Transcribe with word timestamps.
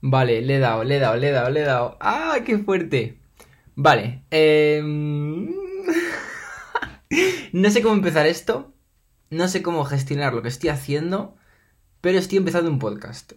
Vale, 0.00 0.42
le 0.42 0.56
he 0.56 0.58
dado, 0.58 0.84
le 0.84 0.96
he 0.96 1.00
dado, 1.00 1.16
le 1.16 1.28
he 1.28 1.32
dado, 1.32 1.50
le 1.50 1.60
he 1.60 1.64
dado. 1.64 1.96
¡Ah, 2.00 2.38
qué 2.44 2.58
fuerte! 2.58 3.18
Vale. 3.74 4.22
em, 4.30 5.46
no 7.52 7.70
sé 7.70 7.82
cómo 7.82 7.94
empezar 7.94 8.26
esto. 8.26 8.72
No 9.30 9.48
sé 9.48 9.62
cómo 9.62 9.84
gestionar 9.84 10.34
lo 10.34 10.42
que 10.42 10.48
estoy 10.48 10.70
haciendo. 10.70 11.36
Pero 12.00 12.18
estoy 12.18 12.38
empezando 12.38 12.70
un 12.70 12.78
podcast. 12.78 13.32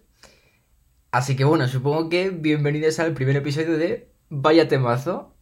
Así 1.12 1.36
que 1.36 1.44
bueno, 1.44 1.68
supongo 1.68 2.10
que 2.10 2.30
bienvenidos 2.30 3.00
al 3.00 3.14
primer 3.14 3.36
episodio 3.36 3.78
de 3.78 4.10
Vaya 4.30 4.68
temazo. 4.68 5.36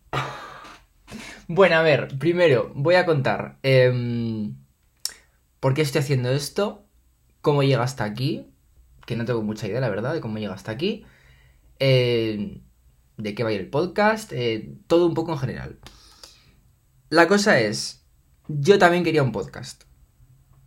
Bueno, 1.47 1.75
a 1.75 1.81
ver, 1.81 2.07
primero 2.19 2.71
voy 2.75 2.95
a 2.95 3.05
contar 3.05 3.57
em, 3.63 4.55
por 5.59 5.73
qué 5.73 5.81
estoy 5.81 6.01
haciendo 6.01 6.29
esto, 6.31 6.85
cómo 7.41 7.63
llega 7.63 7.83
hasta 7.83 8.03
aquí, 8.03 8.48
que 9.09 9.15
no 9.15 9.25
tengo 9.25 9.41
mucha 9.41 9.67
idea, 9.67 9.81
la 9.81 9.89
verdad, 9.89 10.13
de 10.13 10.21
cómo 10.21 10.37
llega 10.37 10.53
hasta 10.53 10.71
aquí, 10.71 11.03
eh, 11.79 12.61
de 13.17 13.33
qué 13.33 13.41
va 13.41 13.49
a 13.49 13.53
ir 13.53 13.59
el 13.59 13.67
podcast, 13.67 14.31
eh, 14.33 14.75
todo 14.85 15.07
un 15.07 15.15
poco 15.15 15.31
en 15.31 15.39
general. 15.39 15.79
La 17.09 17.27
cosa 17.27 17.59
es, 17.59 18.05
yo 18.47 18.77
también 18.77 19.03
quería 19.03 19.23
un 19.23 19.31
podcast. 19.31 19.85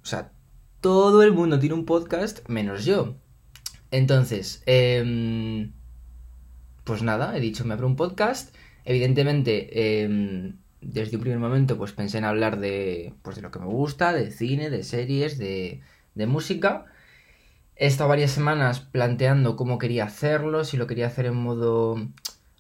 O 0.02 0.06
sea, 0.06 0.32
todo 0.80 1.22
el 1.22 1.30
mundo 1.30 1.60
tiene 1.60 1.76
un 1.76 1.84
podcast 1.84 2.40
menos 2.48 2.84
yo. 2.84 3.14
Entonces, 3.92 4.64
em, 4.66 5.72
pues 6.82 7.04
nada, 7.04 7.36
he 7.36 7.40
dicho, 7.40 7.64
me 7.64 7.74
abro 7.74 7.86
un 7.86 7.94
podcast. 7.94 8.52
Evidentemente, 8.84 10.02
em, 10.02 10.58
desde 10.80 11.14
un 11.16 11.22
primer 11.22 11.38
momento, 11.38 11.78
pues 11.78 11.92
pensé 11.92 12.18
en 12.18 12.24
hablar 12.24 12.58
de, 12.58 13.14
pues, 13.22 13.36
de 13.36 13.42
lo 13.42 13.52
que 13.52 13.60
me 13.60 13.66
gusta, 13.66 14.12
de 14.12 14.32
cine, 14.32 14.68
de 14.68 14.82
series, 14.82 15.38
de, 15.38 15.80
de 16.16 16.26
música. 16.26 16.86
He 17.82 17.86
estado 17.86 18.10
varias 18.10 18.30
semanas 18.30 18.78
planteando 18.78 19.56
cómo 19.56 19.76
quería 19.76 20.04
hacerlo, 20.04 20.62
si 20.62 20.76
lo 20.76 20.86
quería 20.86 21.08
hacer 21.08 21.26
en 21.26 21.34
modo 21.34 21.96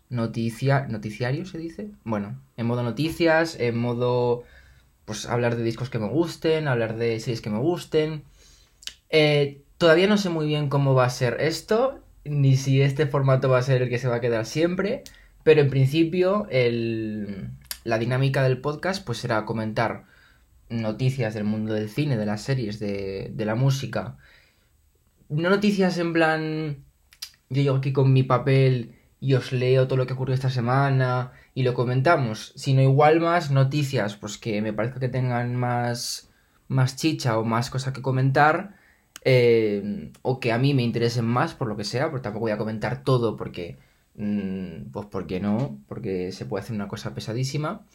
noticia, 0.08 0.88
noticiario, 0.88 1.46
se 1.46 1.58
dice. 1.58 1.92
Bueno, 2.02 2.40
en 2.56 2.66
modo 2.66 2.82
noticias, 2.82 3.54
en 3.60 3.78
modo, 3.78 4.42
pues 5.04 5.26
hablar 5.26 5.54
de 5.54 5.62
discos 5.62 5.90
que 5.90 6.00
me 6.00 6.08
gusten, 6.08 6.66
hablar 6.66 6.96
de 6.96 7.20
series 7.20 7.40
que 7.40 7.50
me 7.50 7.60
gusten. 7.60 8.24
Eh, 9.10 9.62
todavía 9.78 10.08
no 10.08 10.18
sé 10.18 10.28
muy 10.28 10.48
bien 10.48 10.68
cómo 10.68 10.92
va 10.92 11.04
a 11.04 11.10
ser 11.10 11.36
esto, 11.40 12.00
ni 12.24 12.56
si 12.56 12.82
este 12.82 13.06
formato 13.06 13.48
va 13.48 13.58
a 13.58 13.62
ser 13.62 13.80
el 13.80 13.90
que 13.90 14.00
se 14.00 14.08
va 14.08 14.16
a 14.16 14.20
quedar 14.20 14.44
siempre, 14.44 15.04
pero 15.44 15.60
en 15.60 15.70
principio 15.70 16.48
el, 16.50 17.48
la 17.84 17.98
dinámica 17.98 18.42
del 18.42 18.60
podcast 18.60 19.06
pues 19.06 19.18
será 19.18 19.44
comentar 19.44 20.02
noticias 20.68 21.32
del 21.32 21.44
mundo 21.44 21.74
del 21.74 21.88
cine, 21.88 22.16
de 22.16 22.26
las 22.26 22.42
series, 22.42 22.80
de, 22.80 23.30
de 23.32 23.44
la 23.44 23.54
música. 23.54 24.16
No 25.32 25.48
noticias 25.48 25.96
en 25.96 26.12
plan, 26.12 26.84
yo 27.48 27.62
llego 27.62 27.76
aquí 27.76 27.92
con 27.92 28.12
mi 28.12 28.22
papel 28.22 28.96
y 29.18 29.32
os 29.32 29.50
leo 29.52 29.86
todo 29.86 29.96
lo 29.96 30.06
que 30.06 30.12
ocurrió 30.12 30.34
esta 30.34 30.50
semana 30.50 31.32
y 31.54 31.62
lo 31.62 31.72
comentamos, 31.72 32.52
sino 32.54 32.82
igual 32.82 33.18
más 33.20 33.50
noticias, 33.50 34.14
pues 34.16 34.36
que 34.36 34.60
me 34.60 34.74
parezca 34.74 35.00
que 35.00 35.08
tengan 35.08 35.56
más, 35.56 36.30
más 36.68 36.96
chicha 36.96 37.38
o 37.38 37.44
más 37.44 37.70
cosa 37.70 37.94
que 37.94 38.02
comentar, 38.02 38.76
eh, 39.24 40.12
o 40.20 40.38
que 40.38 40.52
a 40.52 40.58
mí 40.58 40.74
me 40.74 40.82
interesen 40.82 41.24
más, 41.24 41.54
por 41.54 41.66
lo 41.66 41.78
que 41.78 41.84
sea, 41.84 42.10
porque 42.10 42.24
tampoco 42.24 42.44
voy 42.44 42.52
a 42.52 42.58
comentar 42.58 43.02
todo 43.02 43.36
porque, 43.36 43.78
mm, 44.16 44.90
pues 44.92 45.06
porque 45.06 45.40
no, 45.40 45.78
porque 45.88 46.32
se 46.32 46.44
puede 46.44 46.62
hacer 46.64 46.76
una 46.76 46.88
cosa 46.88 47.14
pesadísima, 47.14 47.86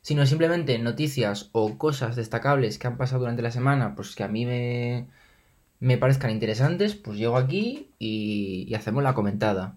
sino 0.00 0.24
simplemente 0.24 0.78
noticias 0.78 1.50
o 1.52 1.76
cosas 1.76 2.16
destacables 2.16 2.78
que 2.78 2.86
han 2.86 2.96
pasado 2.96 3.20
durante 3.20 3.42
la 3.42 3.50
semana, 3.50 3.94
pues 3.94 4.14
que 4.14 4.24
a 4.24 4.28
mí 4.28 4.46
me, 4.46 5.08
me 5.80 5.98
parezcan 5.98 6.30
interesantes, 6.30 6.94
pues 6.94 7.18
llego 7.18 7.36
aquí 7.36 7.90
y, 7.98 8.66
y 8.68 8.74
hacemos 8.74 9.02
la 9.02 9.14
comentada. 9.14 9.76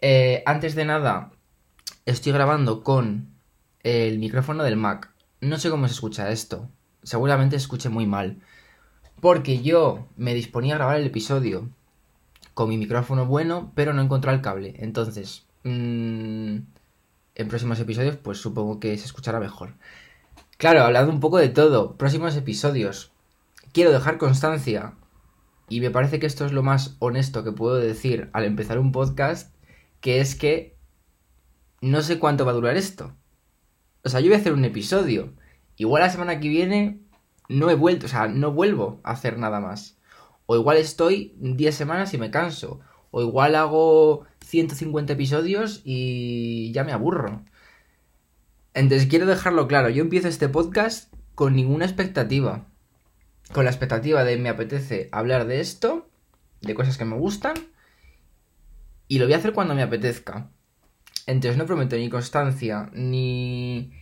Eh, 0.00 0.42
antes 0.46 0.74
de 0.74 0.84
nada, 0.84 1.32
estoy 2.04 2.32
grabando 2.32 2.82
con 2.82 3.28
el 3.82 4.18
micrófono 4.18 4.62
del 4.62 4.76
Mac. 4.76 5.12
No 5.40 5.58
sé 5.58 5.70
cómo 5.70 5.86
se 5.86 5.94
escucha 5.94 6.30
esto. 6.30 6.68
Seguramente 7.02 7.56
se 7.56 7.62
escuche 7.62 7.88
muy 7.88 8.06
mal. 8.06 8.40
Porque 9.20 9.62
yo 9.62 10.08
me 10.16 10.34
disponía 10.34 10.74
a 10.74 10.78
grabar 10.78 10.96
el 10.98 11.06
episodio 11.06 11.70
con 12.54 12.68
mi 12.68 12.78
micrófono 12.78 13.26
bueno, 13.26 13.72
pero 13.74 13.92
no 13.92 14.02
encontré 14.02 14.32
el 14.32 14.40
cable. 14.40 14.74
Entonces, 14.78 15.46
mmm, 15.62 16.56
en 17.34 17.48
próximos 17.48 17.78
episodios, 17.80 18.16
pues 18.16 18.38
supongo 18.38 18.80
que 18.80 18.96
se 18.98 19.04
escuchará 19.04 19.40
mejor. 19.40 19.74
Claro, 20.56 20.82
hablando 20.82 21.12
un 21.12 21.20
poco 21.20 21.38
de 21.38 21.50
todo, 21.50 21.96
próximos 21.96 22.34
episodios. 22.36 23.12
Quiero 23.72 23.92
dejar 23.92 24.16
constancia, 24.16 24.94
y 25.68 25.80
me 25.80 25.90
parece 25.90 26.18
que 26.18 26.26
esto 26.26 26.46
es 26.46 26.52
lo 26.52 26.62
más 26.62 26.96
honesto 27.00 27.44
que 27.44 27.52
puedo 27.52 27.76
decir 27.76 28.30
al 28.32 28.44
empezar 28.44 28.78
un 28.78 28.92
podcast, 28.92 29.54
que 30.00 30.20
es 30.20 30.34
que 30.34 30.76
no 31.80 32.02
sé 32.02 32.18
cuánto 32.18 32.44
va 32.44 32.52
a 32.52 32.54
durar 32.54 32.76
esto. 32.76 33.16
O 34.04 34.08
sea, 34.08 34.20
yo 34.20 34.28
voy 34.28 34.36
a 34.36 34.40
hacer 34.40 34.52
un 34.52 34.64
episodio. 34.64 35.34
Igual 35.76 36.02
la 36.02 36.10
semana 36.10 36.40
que 36.40 36.48
viene 36.48 37.00
no 37.48 37.70
he 37.70 37.74
vuelto, 37.74 38.06
o 38.06 38.08
sea, 38.08 38.28
no 38.28 38.52
vuelvo 38.52 39.00
a 39.02 39.12
hacer 39.12 39.38
nada 39.38 39.60
más. 39.60 39.98
O 40.46 40.56
igual 40.56 40.76
estoy 40.76 41.34
10 41.38 41.74
semanas 41.74 42.14
y 42.14 42.18
me 42.18 42.30
canso. 42.30 42.80
O 43.10 43.22
igual 43.22 43.56
hago 43.56 44.24
150 44.44 45.14
episodios 45.14 45.82
y 45.84 46.72
ya 46.72 46.84
me 46.84 46.92
aburro. 46.92 47.42
Entonces 48.74 49.08
quiero 49.08 49.26
dejarlo 49.26 49.66
claro, 49.68 49.88
yo 49.88 50.02
empiezo 50.02 50.28
este 50.28 50.48
podcast 50.48 51.12
con 51.34 51.56
ninguna 51.56 51.86
expectativa. 51.86 52.66
Con 53.52 53.64
la 53.64 53.70
expectativa 53.70 54.24
de 54.24 54.36
me 54.36 54.48
apetece 54.48 55.08
hablar 55.12 55.46
de 55.46 55.60
esto, 55.60 56.08
de 56.60 56.74
cosas 56.74 56.98
que 56.98 57.04
me 57.04 57.16
gustan, 57.16 57.54
y 59.08 59.18
lo 59.18 59.26
voy 59.26 59.34
a 59.34 59.38
hacer 59.38 59.52
cuando 59.52 59.74
me 59.74 59.82
apetezca. 59.82 60.50
Entonces 61.26 61.56
no 61.56 61.66
prometo 61.66 61.96
ni 61.96 62.08
constancia, 62.08 62.90
ni, 62.92 63.92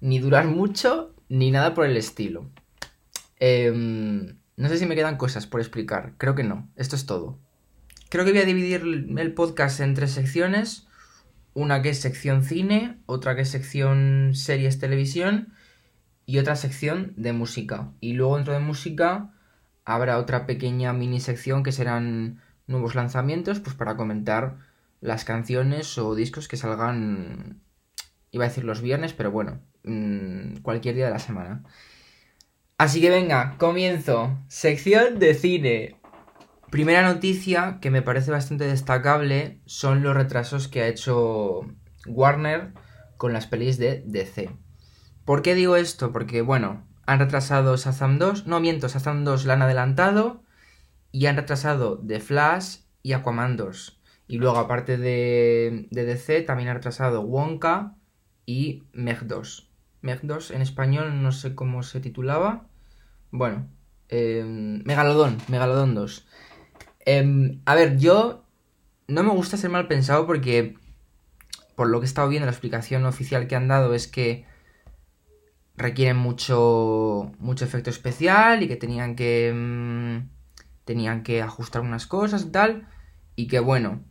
ni 0.00 0.18
durar 0.18 0.46
mucho, 0.46 1.14
ni 1.28 1.50
nada 1.50 1.74
por 1.74 1.86
el 1.86 1.96
estilo. 1.96 2.50
Em, 3.38 4.38
no 4.56 4.68
sé 4.68 4.78
si 4.78 4.86
me 4.86 4.94
quedan 4.94 5.16
cosas 5.16 5.46
por 5.46 5.60
explicar, 5.60 6.14
creo 6.18 6.34
que 6.34 6.44
no, 6.44 6.68
esto 6.76 6.96
es 6.96 7.06
todo. 7.06 7.38
Creo 8.08 8.24
que 8.24 8.32
voy 8.32 8.40
a 8.40 8.46
dividir 8.46 8.82
el 8.82 9.34
podcast 9.34 9.80
en 9.80 9.94
tres 9.94 10.12
secciones. 10.12 10.86
Una 11.54 11.82
que 11.82 11.88
es 11.90 12.00
sección 12.00 12.44
cine, 12.44 12.98
otra 13.06 13.34
que 13.34 13.42
es 13.42 13.48
sección 13.48 14.32
series 14.34 14.78
televisión 14.78 15.54
y 16.26 16.38
otra 16.38 16.56
sección 16.56 17.14
de 17.16 17.32
música. 17.32 17.92
Y 18.00 18.12
luego 18.14 18.36
dentro 18.36 18.52
de 18.52 18.58
música 18.58 19.32
habrá 19.84 20.18
otra 20.18 20.44
pequeña 20.46 20.92
mini 20.92 21.20
sección 21.20 21.62
que 21.62 21.72
serán 21.72 22.42
nuevos 22.66 22.96
lanzamientos, 22.96 23.60
pues 23.60 23.76
para 23.76 23.96
comentar 23.96 24.58
las 25.00 25.24
canciones 25.24 25.96
o 25.98 26.14
discos 26.16 26.48
que 26.48 26.56
salgan, 26.56 27.60
iba 28.32 28.44
a 28.44 28.48
decir 28.48 28.64
los 28.64 28.82
viernes, 28.82 29.12
pero 29.12 29.30
bueno, 29.30 29.60
mmm, 29.84 30.56
cualquier 30.62 30.96
día 30.96 31.06
de 31.06 31.12
la 31.12 31.20
semana. 31.20 31.62
Así 32.76 33.00
que 33.00 33.08
venga, 33.08 33.56
comienzo. 33.58 34.36
Sección 34.48 35.18
de 35.18 35.34
cine. 35.34 35.96
Primera 36.70 37.02
noticia 37.02 37.78
que 37.80 37.90
me 37.90 38.02
parece 38.02 38.32
bastante 38.32 38.66
destacable 38.66 39.60
son 39.64 40.02
los 40.02 40.14
retrasos 40.14 40.66
que 40.68 40.82
ha 40.82 40.88
hecho 40.88 41.60
Warner 42.06 42.72
con 43.16 43.32
las 43.32 43.46
pelis 43.46 43.78
de 43.78 44.02
DC. 44.04 44.65
¿Por 45.26 45.42
qué 45.42 45.56
digo 45.56 45.76
esto? 45.76 46.12
Porque, 46.12 46.40
bueno, 46.40 46.86
han 47.04 47.18
retrasado 47.18 47.76
Shazam 47.76 48.18
2, 48.18 48.46
no 48.46 48.60
miento, 48.60 48.86
Shazam 48.86 49.24
2 49.24 49.44
la 49.44 49.54
han 49.54 49.62
adelantado 49.62 50.44
y 51.10 51.26
han 51.26 51.36
retrasado 51.36 51.98
The 51.98 52.20
Flash 52.20 52.78
y 53.02 53.12
Aquaman 53.12 53.56
2. 53.56 54.00
Y 54.28 54.38
luego, 54.38 54.58
aparte 54.58 54.98
de, 54.98 55.88
de 55.90 56.04
DC, 56.04 56.42
también 56.42 56.68
han 56.68 56.76
retrasado 56.76 57.22
Wonka 57.22 57.96
y 58.46 58.84
Meg 58.92 59.26
2. 59.26 59.68
Meg 60.00 60.20
2 60.22 60.52
en 60.52 60.62
español 60.62 61.20
no 61.20 61.32
sé 61.32 61.56
cómo 61.56 61.82
se 61.82 61.98
titulaba. 61.98 62.68
Bueno, 63.32 63.66
eh, 64.08 64.44
Megalodón, 64.84 65.38
Megalodón 65.48 65.96
2. 65.96 66.24
Eh, 67.04 67.58
a 67.64 67.74
ver, 67.74 67.98
yo 67.98 68.44
no 69.08 69.24
me 69.24 69.30
gusta 69.30 69.56
ser 69.56 69.70
mal 69.70 69.88
pensado 69.88 70.24
porque, 70.24 70.76
por 71.74 71.88
lo 71.88 71.98
que 71.98 72.06
he 72.06 72.08
estado 72.08 72.28
viendo, 72.28 72.46
la 72.46 72.52
explicación 72.52 73.04
oficial 73.06 73.48
que 73.48 73.56
han 73.56 73.66
dado 73.66 73.92
es 73.92 74.06
que 74.06 74.46
requieren 75.76 76.16
mucho, 76.16 77.32
mucho 77.38 77.64
efecto 77.64 77.90
especial 77.90 78.62
y 78.62 78.68
que 78.68 78.76
tenían 78.76 79.16
que, 79.16 79.52
mmm, 79.54 80.28
tenían 80.84 81.22
que 81.22 81.42
ajustar 81.42 81.82
unas 81.82 82.06
cosas 82.06 82.44
y 82.44 82.50
tal. 82.50 82.88
Y 83.36 83.48
que 83.48 83.60
bueno, 83.60 84.02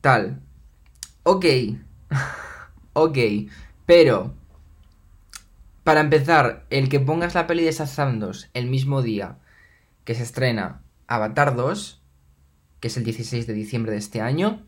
tal. 0.00 0.40
Ok, 1.22 1.46
ok, 2.92 3.18
pero 3.86 4.34
para 5.84 6.00
empezar, 6.00 6.66
el 6.70 6.88
que 6.88 6.98
pongas 6.98 7.34
la 7.34 7.46
peli 7.46 7.62
de 7.62 7.72
Shazam 7.72 8.18
2 8.18 8.50
el 8.54 8.66
mismo 8.66 9.02
día 9.02 9.38
que 10.04 10.14
se 10.14 10.22
estrena 10.22 10.82
Avatar 11.06 11.56
2, 11.56 12.02
que 12.80 12.88
es 12.88 12.96
el 12.96 13.04
16 13.04 13.46
de 13.46 13.52
diciembre 13.52 13.92
de 13.92 13.98
este 13.98 14.20
año, 14.20 14.66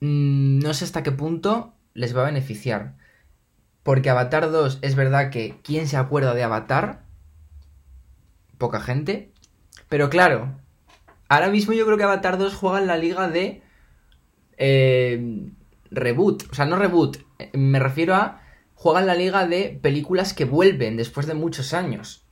mmm, 0.00 0.58
no 0.58 0.74
sé 0.74 0.84
hasta 0.84 1.02
qué 1.02 1.12
punto 1.12 1.74
les 1.94 2.16
va 2.16 2.22
a 2.22 2.26
beneficiar. 2.26 2.96
Porque 3.90 4.08
Avatar 4.08 4.52
2 4.52 4.78
es 4.82 4.94
verdad 4.94 5.30
que 5.30 5.56
¿quién 5.64 5.88
se 5.88 5.96
acuerda 5.96 6.32
de 6.32 6.44
Avatar? 6.44 7.02
Poca 8.56 8.78
gente. 8.78 9.32
Pero 9.88 10.08
claro, 10.08 10.54
ahora 11.28 11.48
mismo 11.48 11.72
yo 11.72 11.84
creo 11.86 11.98
que 11.98 12.04
Avatar 12.04 12.38
2 12.38 12.54
juega 12.54 12.78
en 12.78 12.86
la 12.86 12.96
liga 12.96 13.26
de 13.26 13.62
eh, 14.58 15.50
reboot. 15.90 16.44
O 16.52 16.54
sea, 16.54 16.66
no 16.66 16.76
reboot. 16.76 17.16
Me 17.52 17.80
refiero 17.80 18.14
a 18.14 18.40
juegan 18.74 19.08
la 19.08 19.16
liga 19.16 19.48
de 19.48 19.76
películas 19.82 20.34
que 20.34 20.44
vuelven 20.44 20.96
después 20.96 21.26
de 21.26 21.34
muchos 21.34 21.74
años. 21.74 22.22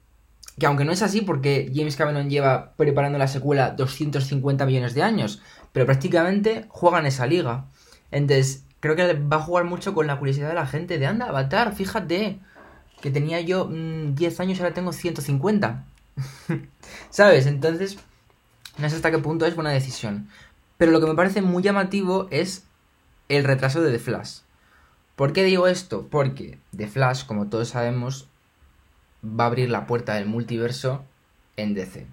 Que 0.61 0.67
aunque 0.67 0.85
no 0.85 0.93
es 0.93 1.03
así 1.03 1.23
porque 1.23 1.73
James 1.75 1.97
Cameron 1.97 2.31
lleva 2.31 2.77
preparando 2.77 3.19
la 3.19 3.27
secuela 3.27 3.73
250 3.73 4.65
millones 4.65 4.95
de 4.95 5.03
años, 5.03 5.43
pero 5.73 5.87
prácticamente 5.87 6.67
juegan 6.69 7.05
esa 7.05 7.27
liga. 7.27 7.67
Entonces, 8.13 8.68
creo 8.81 8.97
que 8.97 9.15
va 9.15 9.37
a 9.37 9.43
jugar 9.43 9.65
mucho 9.65 9.95
con 9.95 10.07
la 10.07 10.19
curiosidad 10.19 10.49
de 10.49 10.55
la 10.55 10.67
gente 10.67 10.99
de 10.99 11.07
anda, 11.07 11.27
Avatar, 11.27 11.75
fíjate, 11.75 12.39
que 13.01 13.11
tenía 13.11 13.41
yo 13.41 13.67
10 13.67 14.39
mm, 14.39 14.43
años 14.43 14.59
y 14.59 14.63
ahora 14.63 14.75
tengo 14.75 14.93
150. 14.93 15.85
¿Sabes? 17.11 17.47
Entonces, 17.47 17.99
no 18.79 18.89
sé 18.89 18.97
hasta 18.97 19.11
qué 19.11 19.19
punto 19.19 19.47
es 19.47 19.55
buena 19.55 19.71
decisión. 19.71 20.29
Pero 20.77 20.93
lo 20.93 21.01
que 21.01 21.07
me 21.07 21.15
parece 21.15 21.43
muy 21.43 21.63
llamativo 21.63 22.29
es 22.31 22.65
el 23.29 23.45
retraso 23.45 23.81
de 23.81 23.93
The 23.93 23.99
Flash. 23.99 24.39
¿Por 25.17 25.33
qué 25.33 25.43
digo 25.43 25.67
esto? 25.67 26.07
Porque 26.09 26.59
The 26.77 26.87
Flash, 26.87 27.27
como 27.27 27.49
todos 27.49 27.71
sabemos, 27.71 28.29
va 29.25 29.45
a 29.45 29.47
abrir 29.49 29.71
la 29.71 29.87
puerta 29.87 30.15
del 30.15 30.27
multiverso 30.27 31.05
en 31.57 31.75
DC. 31.75 32.07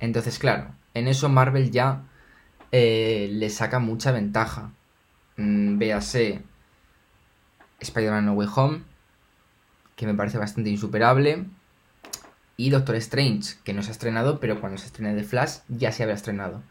Entonces, 0.00 0.38
claro, 0.38 0.74
en 0.94 1.08
eso 1.08 1.28
Marvel 1.28 1.70
ya 1.70 2.04
eh, 2.72 3.28
le 3.30 3.50
saca 3.50 3.78
mucha 3.78 4.10
ventaja. 4.10 4.72
Mm, 5.36 5.78
véase 5.78 6.42
Spider-Man 7.80 8.26
No 8.26 8.32
Way 8.32 8.48
Home, 8.54 8.82
que 9.96 10.06
me 10.06 10.14
parece 10.14 10.38
bastante 10.38 10.70
insuperable. 10.70 11.44
Y 12.56 12.70
Doctor 12.70 12.94
Strange, 12.96 13.56
que 13.64 13.72
no 13.72 13.82
se 13.82 13.88
ha 13.88 13.92
estrenado, 13.92 14.38
pero 14.38 14.60
cuando 14.60 14.78
se 14.78 14.86
estrene 14.86 15.14
The 15.14 15.24
Flash 15.24 15.58
ya 15.68 15.90
se 15.90 16.04
había 16.04 16.14
estrenado. 16.14 16.62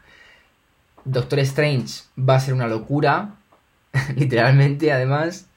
Doctor 1.04 1.38
Strange 1.40 2.04
va 2.18 2.36
a 2.36 2.40
ser 2.40 2.54
una 2.54 2.66
locura, 2.66 3.36
literalmente, 4.16 4.92
además. 4.92 5.48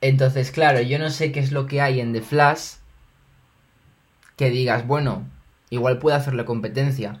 Entonces, 0.00 0.52
claro, 0.52 0.80
yo 0.80 0.98
no 0.98 1.10
sé 1.10 1.32
qué 1.32 1.40
es 1.40 1.50
lo 1.50 1.66
que 1.66 1.80
hay 1.80 2.00
en 2.00 2.12
The 2.12 2.20
Flash 2.20 2.74
que 4.36 4.50
digas, 4.50 4.86
bueno, 4.86 5.26
igual 5.70 5.98
puede 5.98 6.16
hacerle 6.16 6.44
competencia. 6.44 7.20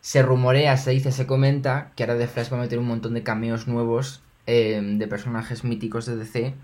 Se 0.00 0.22
rumorea, 0.22 0.76
se 0.76 0.90
dice, 0.92 1.12
se 1.12 1.26
comenta 1.26 1.92
que 1.96 2.04
ahora 2.04 2.18
The 2.18 2.28
Flash 2.28 2.52
va 2.52 2.58
a 2.58 2.60
meter 2.60 2.78
un 2.78 2.86
montón 2.86 3.14
de 3.14 3.22
cameos 3.22 3.66
nuevos 3.66 4.22
em, 4.46 4.98
de 4.98 5.06
personajes 5.08 5.64
míticos 5.64 6.06
de 6.06 6.16
DC 6.16 6.54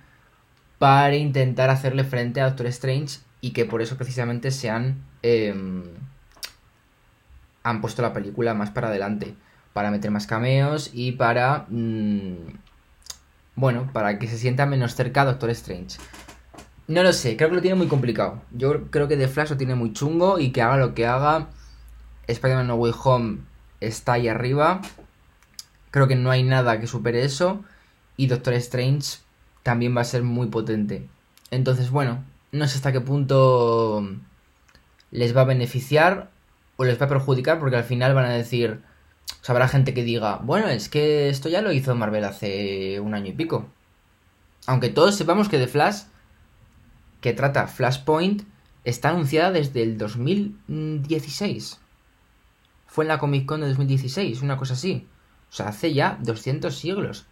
para 0.78 1.14
intentar 1.16 1.70
hacerle 1.70 2.04
frente 2.04 2.40
a 2.40 2.46
Doctor 2.46 2.66
Strange 2.66 3.18
y 3.40 3.50
que 3.52 3.64
por 3.64 3.82
eso 3.82 3.96
precisamente 3.96 4.50
se 4.50 4.70
han, 4.70 5.02
em, 5.22 5.84
han 7.62 7.80
puesto 7.80 8.02
la 8.02 8.12
película 8.12 8.54
más 8.54 8.70
para 8.70 8.88
adelante 8.88 9.34
para 9.74 9.90
meter 9.90 10.10
más 10.10 10.26
cameos 10.26 10.90
y 10.94 11.12
para... 11.12 11.66
Mm, 11.68 12.36
bueno, 13.56 13.90
para 13.92 14.18
que 14.18 14.26
se 14.26 14.38
sienta 14.38 14.64
menos 14.64 14.94
cerca 14.94 15.24
Doctor 15.24 15.50
Strange. 15.50 15.98
No 16.86 17.02
lo 17.02 17.12
sé, 17.12 17.36
creo 17.36 17.50
que 17.50 17.56
lo 17.56 17.62
tiene 17.62 17.76
muy 17.76 17.88
complicado. 17.88 18.40
Yo 18.52 18.90
creo 18.90 19.08
que 19.08 19.16
The 19.16 19.28
Flash 19.28 19.50
lo 19.50 19.56
tiene 19.56 19.74
muy 19.74 19.92
chungo 19.92 20.38
y 20.38 20.50
que 20.50 20.62
haga 20.62 20.76
lo 20.76 20.94
que 20.94 21.06
haga. 21.06 21.48
Spider-Man 22.26 22.66
No 22.66 22.74
Way 22.76 22.92
Home 23.04 23.38
está 23.80 24.14
ahí 24.14 24.28
arriba. 24.28 24.80
Creo 25.90 26.08
que 26.08 26.16
no 26.16 26.30
hay 26.30 26.42
nada 26.42 26.80
que 26.80 26.86
supere 26.86 27.24
eso. 27.24 27.64
Y 28.16 28.26
Doctor 28.26 28.54
Strange 28.54 29.18
también 29.62 29.96
va 29.96 30.02
a 30.02 30.04
ser 30.04 30.22
muy 30.22 30.48
potente. 30.48 31.08
Entonces, 31.50 31.90
bueno, 31.90 32.24
no 32.52 32.66
sé 32.68 32.76
hasta 32.76 32.92
qué 32.92 33.00
punto 33.00 34.08
les 35.10 35.36
va 35.36 35.42
a 35.42 35.46
beneficiar 35.46 36.30
o 36.76 36.84
les 36.84 37.00
va 37.00 37.06
a 37.06 37.08
perjudicar 37.08 37.58
porque 37.58 37.76
al 37.76 37.84
final 37.84 38.14
van 38.14 38.26
a 38.26 38.32
decir 38.32 38.82
o 39.46 39.52
habrá 39.52 39.68
gente 39.68 39.94
que 39.94 40.04
diga, 40.04 40.40
bueno, 40.42 40.68
es 40.68 40.88
que 40.88 41.28
esto 41.28 41.48
ya 41.48 41.60
lo 41.62 41.72
hizo 41.72 41.94
Marvel 41.94 42.24
hace 42.24 42.98
un 43.00 43.14
año 43.14 43.28
y 43.28 43.32
pico. 43.32 43.68
Aunque 44.66 44.88
todos 44.88 45.16
sepamos 45.16 45.48
que 45.48 45.58
The 45.58 45.66
Flash, 45.66 46.04
que 47.20 47.34
trata 47.34 47.66
Flashpoint, 47.66 48.42
está 48.84 49.10
anunciada 49.10 49.50
desde 49.50 49.82
el 49.82 49.98
2016. 49.98 51.78
Fue 52.94 53.02
en 53.02 53.08
la 53.08 53.18
Comic 53.18 53.44
Con 53.44 53.60
de 53.60 53.66
2016, 53.66 54.42
una 54.42 54.56
cosa 54.56 54.74
así. 54.74 55.08
O 55.50 55.52
sea, 55.52 55.66
hace 55.66 55.92
ya 55.92 56.16
200 56.22 56.72
siglos. 56.72 57.26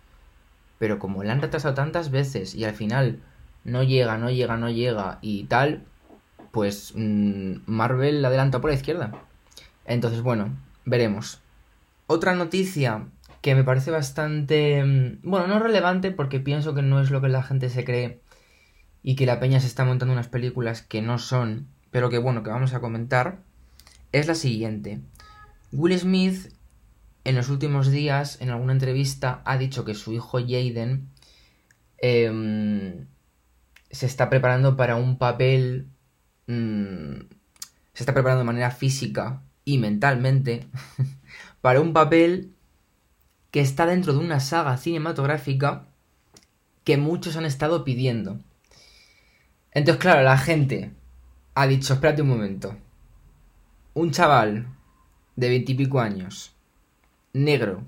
Pero 0.80 0.98
como 0.98 1.22
la 1.22 1.34
han 1.34 1.40
retrasado 1.40 1.72
tantas 1.72 2.10
veces 2.10 2.56
y 2.56 2.64
al 2.64 2.74
final 2.74 3.20
no 3.62 3.84
llega, 3.84 4.18
no 4.18 4.28
llega, 4.28 4.56
no 4.56 4.70
llega 4.70 5.20
y 5.22 5.44
tal, 5.44 5.84
pues 6.50 6.94
mm, 6.96 7.58
Marvel 7.66 8.22
la 8.22 8.26
adelanta 8.26 8.60
por 8.60 8.70
la 8.70 8.76
izquierda. 8.76 9.12
Entonces, 9.84 10.22
bueno, 10.22 10.48
veremos. 10.84 11.40
Otra 12.08 12.34
noticia 12.34 13.06
que 13.40 13.54
me 13.54 13.62
parece 13.62 13.92
bastante... 13.92 14.82
Mm, 14.82 15.20
bueno, 15.22 15.46
no 15.46 15.60
relevante 15.60 16.10
porque 16.10 16.40
pienso 16.40 16.74
que 16.74 16.82
no 16.82 17.00
es 17.00 17.12
lo 17.12 17.20
que 17.20 17.28
la 17.28 17.44
gente 17.44 17.70
se 17.70 17.84
cree 17.84 18.20
y 19.04 19.14
que 19.14 19.26
la 19.26 19.38
peña 19.38 19.60
se 19.60 19.68
está 19.68 19.84
montando 19.84 20.12
unas 20.12 20.26
películas 20.26 20.82
que 20.82 21.02
no 21.02 21.18
son, 21.18 21.68
pero 21.92 22.10
que 22.10 22.18
bueno, 22.18 22.42
que 22.42 22.50
vamos 22.50 22.74
a 22.74 22.80
comentar, 22.80 23.38
es 24.10 24.26
la 24.26 24.34
siguiente. 24.34 25.00
Will 25.72 25.98
Smith 25.98 26.52
en 27.24 27.36
los 27.36 27.48
últimos 27.48 27.90
días, 27.90 28.40
en 28.40 28.50
alguna 28.50 28.72
entrevista, 28.72 29.42
ha 29.44 29.56
dicho 29.56 29.84
que 29.84 29.94
su 29.94 30.12
hijo 30.12 30.38
Jaden 30.38 31.08
em, 31.98 33.06
se 33.90 34.06
está 34.06 34.28
preparando 34.28 34.76
para 34.76 34.96
un 34.96 35.18
papel... 35.18 35.88
Mm, 36.46 37.26
se 37.94 38.02
está 38.02 38.14
preparando 38.14 38.40
de 38.40 38.46
manera 38.46 38.70
física 38.70 39.42
y 39.64 39.78
mentalmente 39.78 40.66
para 41.60 41.80
un 41.80 41.92
papel 41.92 42.54
que 43.50 43.60
está 43.60 43.86
dentro 43.86 44.14
de 44.14 44.18
una 44.18 44.40
saga 44.40 44.76
cinematográfica 44.78 45.86
que 46.84 46.96
muchos 46.96 47.36
han 47.36 47.44
estado 47.44 47.84
pidiendo. 47.84 48.40
Entonces, 49.72 50.00
claro, 50.00 50.22
la 50.22 50.38
gente 50.38 50.90
ha 51.54 51.66
dicho, 51.66 51.94
espérate 51.94 52.22
un 52.22 52.28
momento. 52.28 52.76
Un 53.94 54.10
chaval 54.10 54.66
de 55.36 55.48
veintipico 55.48 56.00
años, 56.00 56.54
negro, 57.32 57.84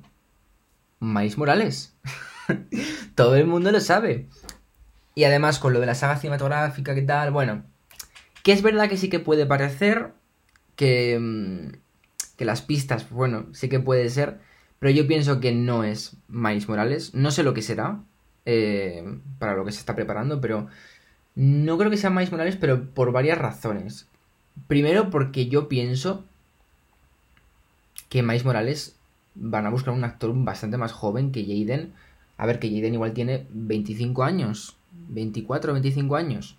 Maíz 1.01 1.37
Morales. 1.39 1.95
Todo 3.15 3.37
el 3.37 3.47
mundo 3.47 3.71
lo 3.73 3.81
sabe. 3.81 4.27
Y 5.15 5.25
además 5.25 5.59
con 5.59 5.73
lo 5.73 5.81
de 5.81 5.87
la 5.87 5.95
saga 5.95 6.17
cinematográfica, 6.17 6.95
¿qué 6.95 7.03
tal? 7.03 7.31
Bueno, 7.31 7.63
que 8.43 8.53
es 8.53 8.63
verdad 8.63 8.89
que 8.89 8.97
sí 8.97 9.09
que 9.09 9.21
puede 9.21 9.47
parecer 9.47 10.13
que, 10.77 11.19
mm, 11.21 11.77
que 12.37 12.45
las 12.45 12.63
pistas, 12.63 13.09
bueno, 13.11 13.47
sí 13.53 13.69
que 13.69 13.81
puede 13.81 14.09
ser, 14.11 14.39
pero 14.79 14.93
yo 14.93 15.07
pienso 15.07 15.41
que 15.41 15.53
no 15.53 15.85
es 15.85 16.17
Miles 16.29 16.69
Morales. 16.69 17.15
No 17.15 17.31
sé 17.31 17.43
lo 17.43 17.55
que 17.55 17.63
será 17.63 18.01
eh, 18.45 19.19
para 19.39 19.55
lo 19.55 19.65
que 19.65 19.73
se 19.73 19.79
está 19.79 19.95
preparando, 19.95 20.41
pero 20.41 20.67
no 21.35 21.79
creo 21.79 21.91
que 21.91 21.97
sea 21.97 22.11
Miles 22.11 22.33
Morales, 22.33 22.57
pero 22.57 22.91
por 22.91 23.13
varias 23.13 23.39
razones. 23.39 24.09
Primero, 24.67 25.11
porque 25.11 25.47
yo 25.47 25.69
pienso 25.69 26.25
que 28.15 28.23
Miles 28.23 28.45
Morales 28.45 28.95
van 29.35 29.67
a 29.67 29.71
buscar 29.71 29.93
un 29.93 30.05
actor 30.05 30.33
bastante 30.33 30.77
más 30.77 30.93
joven 30.93 31.33
que 31.33 31.43
Jaden. 31.43 31.95
A 32.37 32.47
ver, 32.47 32.61
que 32.61 32.71
Jaden 32.71 32.95
igual 32.95 33.13
tiene 33.13 33.45
25 33.51 34.23
años, 34.23 34.77
24 35.09 35.73
o 35.73 35.75
25 35.75 36.15
años, 36.15 36.57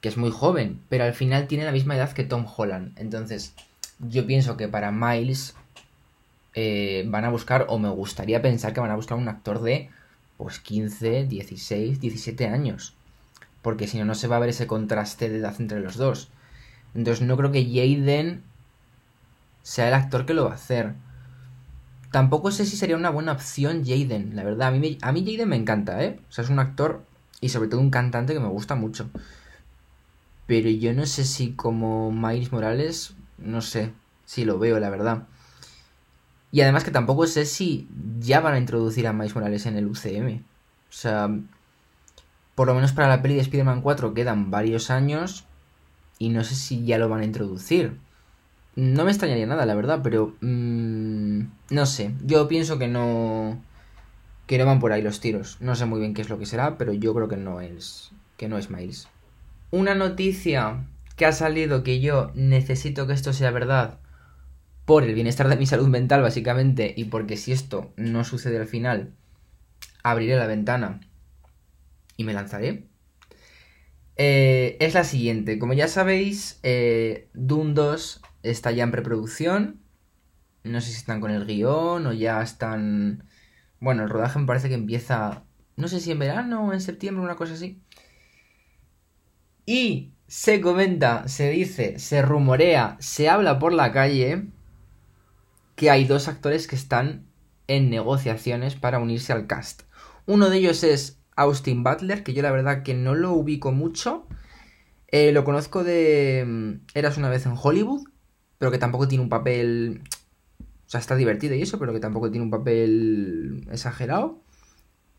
que 0.00 0.08
es 0.08 0.16
muy 0.16 0.30
joven, 0.30 0.78
pero 0.88 1.02
al 1.02 1.12
final 1.12 1.48
tiene 1.48 1.64
la 1.64 1.72
misma 1.72 1.96
edad 1.96 2.12
que 2.12 2.22
Tom 2.22 2.46
Holland. 2.46 2.96
Entonces, 3.00 3.52
yo 3.98 4.28
pienso 4.28 4.56
que 4.56 4.68
para 4.68 4.92
Miles 4.92 5.56
eh, 6.54 7.04
van 7.08 7.24
a 7.24 7.30
buscar, 7.30 7.66
o 7.68 7.80
me 7.80 7.88
gustaría 7.88 8.40
pensar 8.40 8.72
que 8.72 8.78
van 8.78 8.92
a 8.92 8.94
buscar 8.94 9.18
un 9.18 9.28
actor 9.28 9.62
de 9.62 9.90
pues 10.36 10.60
15, 10.60 11.26
16, 11.26 11.98
17 11.98 12.46
años. 12.46 12.94
Porque 13.60 13.88
si 13.88 13.98
no, 13.98 14.04
no 14.04 14.14
se 14.14 14.28
va 14.28 14.36
a 14.36 14.38
ver 14.38 14.50
ese 14.50 14.68
contraste 14.68 15.30
de 15.30 15.38
edad 15.38 15.56
entre 15.58 15.80
los 15.80 15.96
dos. 15.96 16.28
Entonces 16.94 17.26
no 17.26 17.36
creo 17.36 17.50
que 17.50 17.64
Jaden 17.64 18.44
sea 19.66 19.88
el 19.88 19.94
actor 19.94 20.26
que 20.26 20.32
lo 20.32 20.44
va 20.44 20.52
a 20.52 20.54
hacer. 20.54 20.94
Tampoco 22.12 22.52
sé 22.52 22.64
si 22.66 22.76
sería 22.76 22.94
una 22.94 23.10
buena 23.10 23.32
opción 23.32 23.84
Jaden, 23.84 24.36
la 24.36 24.44
verdad. 24.44 24.68
A 24.68 24.70
mí, 24.70 24.78
mí 24.78 24.98
Jaden 25.02 25.48
me 25.48 25.56
encanta, 25.56 26.04
¿eh? 26.04 26.20
O 26.28 26.32
sea, 26.32 26.44
es 26.44 26.50
un 26.50 26.60
actor 26.60 27.04
y 27.40 27.48
sobre 27.48 27.68
todo 27.68 27.80
un 27.80 27.90
cantante 27.90 28.32
que 28.32 28.38
me 28.38 28.46
gusta 28.46 28.76
mucho. 28.76 29.10
Pero 30.46 30.70
yo 30.70 30.94
no 30.94 31.04
sé 31.04 31.24
si 31.24 31.50
como 31.54 32.12
Miles 32.12 32.52
Morales 32.52 33.16
no 33.38 33.60
sé 33.60 33.92
si 34.24 34.44
lo 34.44 34.60
veo, 34.60 34.78
la 34.78 34.88
verdad. 34.88 35.26
Y 36.52 36.60
además 36.60 36.84
que 36.84 36.92
tampoco 36.92 37.26
sé 37.26 37.44
si 37.44 37.88
ya 38.20 38.38
van 38.38 38.54
a 38.54 38.58
introducir 38.58 39.08
a 39.08 39.12
Miles 39.12 39.34
Morales 39.34 39.66
en 39.66 39.76
el 39.76 39.86
UCM. 39.88 40.44
O 40.90 40.92
sea, 40.92 41.28
por 42.54 42.68
lo 42.68 42.74
menos 42.76 42.92
para 42.92 43.08
la 43.08 43.20
peli 43.20 43.34
de 43.34 43.40
Spider-Man 43.40 43.82
4 43.82 44.14
quedan 44.14 44.52
varios 44.52 44.90
años 44.90 45.44
y 46.20 46.28
no 46.28 46.44
sé 46.44 46.54
si 46.54 46.84
ya 46.84 46.98
lo 46.98 47.08
van 47.08 47.22
a 47.22 47.24
introducir. 47.24 48.05
No 48.76 49.04
me 49.04 49.10
extrañaría 49.10 49.46
nada, 49.46 49.64
la 49.64 49.74
verdad, 49.74 50.00
pero 50.02 50.36
mm, 50.42 51.40
no 51.70 51.86
sé. 51.86 52.12
Yo 52.24 52.46
pienso 52.46 52.78
que 52.78 52.88
no 52.88 53.58
que 54.46 54.58
no 54.58 54.66
van 54.66 54.78
por 54.78 54.92
ahí 54.92 55.02
los 55.02 55.20
tiros. 55.20 55.56
No 55.60 55.74
sé 55.74 55.86
muy 55.86 55.98
bien 55.98 56.14
qué 56.14 56.22
es 56.22 56.28
lo 56.28 56.38
que 56.38 56.46
será, 56.46 56.78
pero 56.78 56.92
yo 56.92 57.14
creo 57.14 57.28
que 57.28 57.36
no 57.36 57.60
es 57.60 58.12
que 58.36 58.48
no 58.48 58.58
es 58.58 58.70
Miles. 58.70 59.08
Una 59.70 59.94
noticia 59.94 60.84
que 61.16 61.26
ha 61.26 61.32
salido 61.32 61.82
que 61.82 62.00
yo 62.00 62.30
necesito 62.34 63.06
que 63.06 63.14
esto 63.14 63.32
sea 63.32 63.50
verdad 63.50 63.98
por 64.84 65.02
el 65.02 65.14
bienestar 65.14 65.48
de 65.48 65.56
mi 65.56 65.66
salud 65.66 65.88
mental, 65.88 66.22
básicamente, 66.22 66.94
y 66.96 67.04
porque 67.04 67.36
si 67.36 67.52
esto 67.52 67.92
no 67.96 68.22
sucede 68.24 68.58
al 68.58 68.68
final, 68.68 69.12
abriré 70.02 70.36
la 70.36 70.46
ventana 70.46 71.00
y 72.16 72.24
me 72.24 72.34
lanzaré. 72.34 72.84
Eh, 74.16 74.76
es 74.80 74.94
la 74.94 75.02
siguiente. 75.02 75.58
Como 75.58 75.72
ya 75.72 75.88
sabéis, 75.88 76.60
eh, 76.62 77.28
Doom 77.34 77.74
2 77.74 78.20
está 78.50 78.70
ya 78.72 78.84
en 78.84 78.90
preproducción. 78.90 79.80
No 80.64 80.80
sé 80.80 80.90
si 80.90 80.96
están 80.96 81.20
con 81.20 81.30
el 81.30 81.46
guion 81.46 82.06
o 82.06 82.12
ya 82.12 82.42
están... 82.42 83.24
Bueno, 83.80 84.02
el 84.04 84.10
rodaje 84.10 84.38
me 84.38 84.46
parece 84.46 84.68
que 84.68 84.74
empieza... 84.74 85.44
No 85.76 85.88
sé 85.88 86.00
si 86.00 86.10
en 86.10 86.18
verano 86.18 86.66
o 86.66 86.72
en 86.72 86.80
septiembre, 86.80 87.22
una 87.22 87.36
cosa 87.36 87.54
así. 87.54 87.82
Y 89.66 90.12
se 90.26 90.60
comenta, 90.60 91.28
se 91.28 91.50
dice, 91.50 91.98
se 91.98 92.22
rumorea, 92.22 92.96
se 93.00 93.28
habla 93.28 93.58
por 93.58 93.72
la 93.72 93.92
calle 93.92 94.46
que 95.74 95.90
hay 95.90 96.04
dos 96.04 96.28
actores 96.28 96.66
que 96.66 96.76
están 96.76 97.26
en 97.68 97.90
negociaciones 97.90 98.74
para 98.74 98.98
unirse 98.98 99.32
al 99.32 99.46
cast. 99.46 99.82
Uno 100.26 100.50
de 100.50 100.58
ellos 100.58 100.82
es 100.82 101.20
Austin 101.36 101.84
Butler, 101.84 102.22
que 102.22 102.32
yo 102.32 102.42
la 102.42 102.50
verdad 102.50 102.82
que 102.82 102.94
no 102.94 103.14
lo 103.14 103.32
ubico 103.32 103.72
mucho. 103.72 104.26
Eh, 105.08 105.32
lo 105.32 105.44
conozco 105.44 105.84
de 105.84 106.44
mm, 106.46 106.86
Eras 106.94 107.18
una 107.18 107.28
vez 107.28 107.46
en 107.46 107.54
Hollywood, 107.60 108.08
pero 108.58 108.70
que 108.70 108.78
tampoco 108.78 109.08
tiene 109.08 109.22
un 109.22 109.30
papel... 109.30 110.02
O 110.60 110.88
sea, 110.88 111.00
está 111.00 111.16
divertido 111.16 111.54
y 111.54 111.62
eso, 111.62 111.78
pero 111.78 111.92
que 111.92 112.00
tampoco 112.00 112.30
tiene 112.30 112.44
un 112.44 112.50
papel 112.50 113.66
exagerado. 113.72 114.38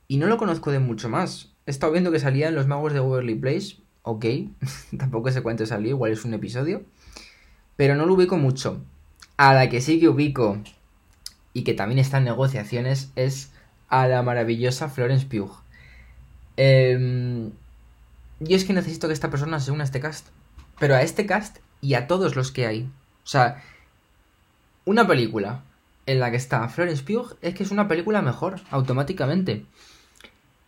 Y 0.07 0.17
no 0.17 0.27
lo 0.27 0.37
conozco 0.37 0.71
de 0.71 0.79
mucho 0.79 1.09
más. 1.09 1.53
He 1.65 1.71
estado 1.71 1.91
viendo 1.91 2.11
que 2.11 2.19
salía 2.19 2.47
en 2.47 2.55
Los 2.55 2.67
Magos 2.67 2.93
de 2.93 3.01
Waverly 3.01 3.35
Place. 3.35 3.77
Ok, 4.03 4.25
tampoco 4.97 5.31
sé 5.31 5.41
cuánto 5.43 5.65
salió, 5.65 5.89
igual 5.89 6.13
es 6.13 6.23
un 6.23 6.33
episodio. 6.33 6.83
Pero 7.75 7.95
no 7.95 8.05
lo 8.05 8.13
ubico 8.13 8.37
mucho. 8.37 8.81
A 9.35 9.53
la 9.53 9.69
que 9.69 9.81
sí 9.81 9.99
que 9.99 10.07
ubico 10.07 10.57
y 11.53 11.63
que 11.63 11.73
también 11.73 11.99
está 11.99 12.19
en 12.19 12.23
negociaciones 12.23 13.11
es 13.15 13.51
a 13.89 14.07
la 14.07 14.23
maravillosa 14.23 14.89
Florence 14.89 15.25
Pugh. 15.25 15.51
Eh, 16.55 17.49
yo 18.39 18.55
es 18.55 18.65
que 18.65 18.73
necesito 18.73 19.07
que 19.07 19.13
esta 19.13 19.29
persona 19.29 19.59
se 19.59 19.71
una 19.71 19.83
a 19.83 19.85
este 19.85 19.99
cast. 19.99 20.27
Pero 20.79 20.95
a 20.95 21.01
este 21.01 21.25
cast 21.25 21.57
y 21.81 21.95
a 21.95 22.07
todos 22.07 22.35
los 22.35 22.51
que 22.51 22.67
hay. 22.67 22.89
O 23.27 23.29
sea, 23.29 23.61
una 24.85 25.05
película 25.05 25.63
en 26.05 26.21
la 26.21 26.31
que 26.31 26.37
está 26.37 26.69
Florence 26.69 27.03
Pugh 27.03 27.35
es 27.41 27.53
que 27.53 27.63
es 27.63 27.71
una 27.71 27.89
película 27.89 28.21
mejor, 28.21 28.61
automáticamente. 28.71 29.65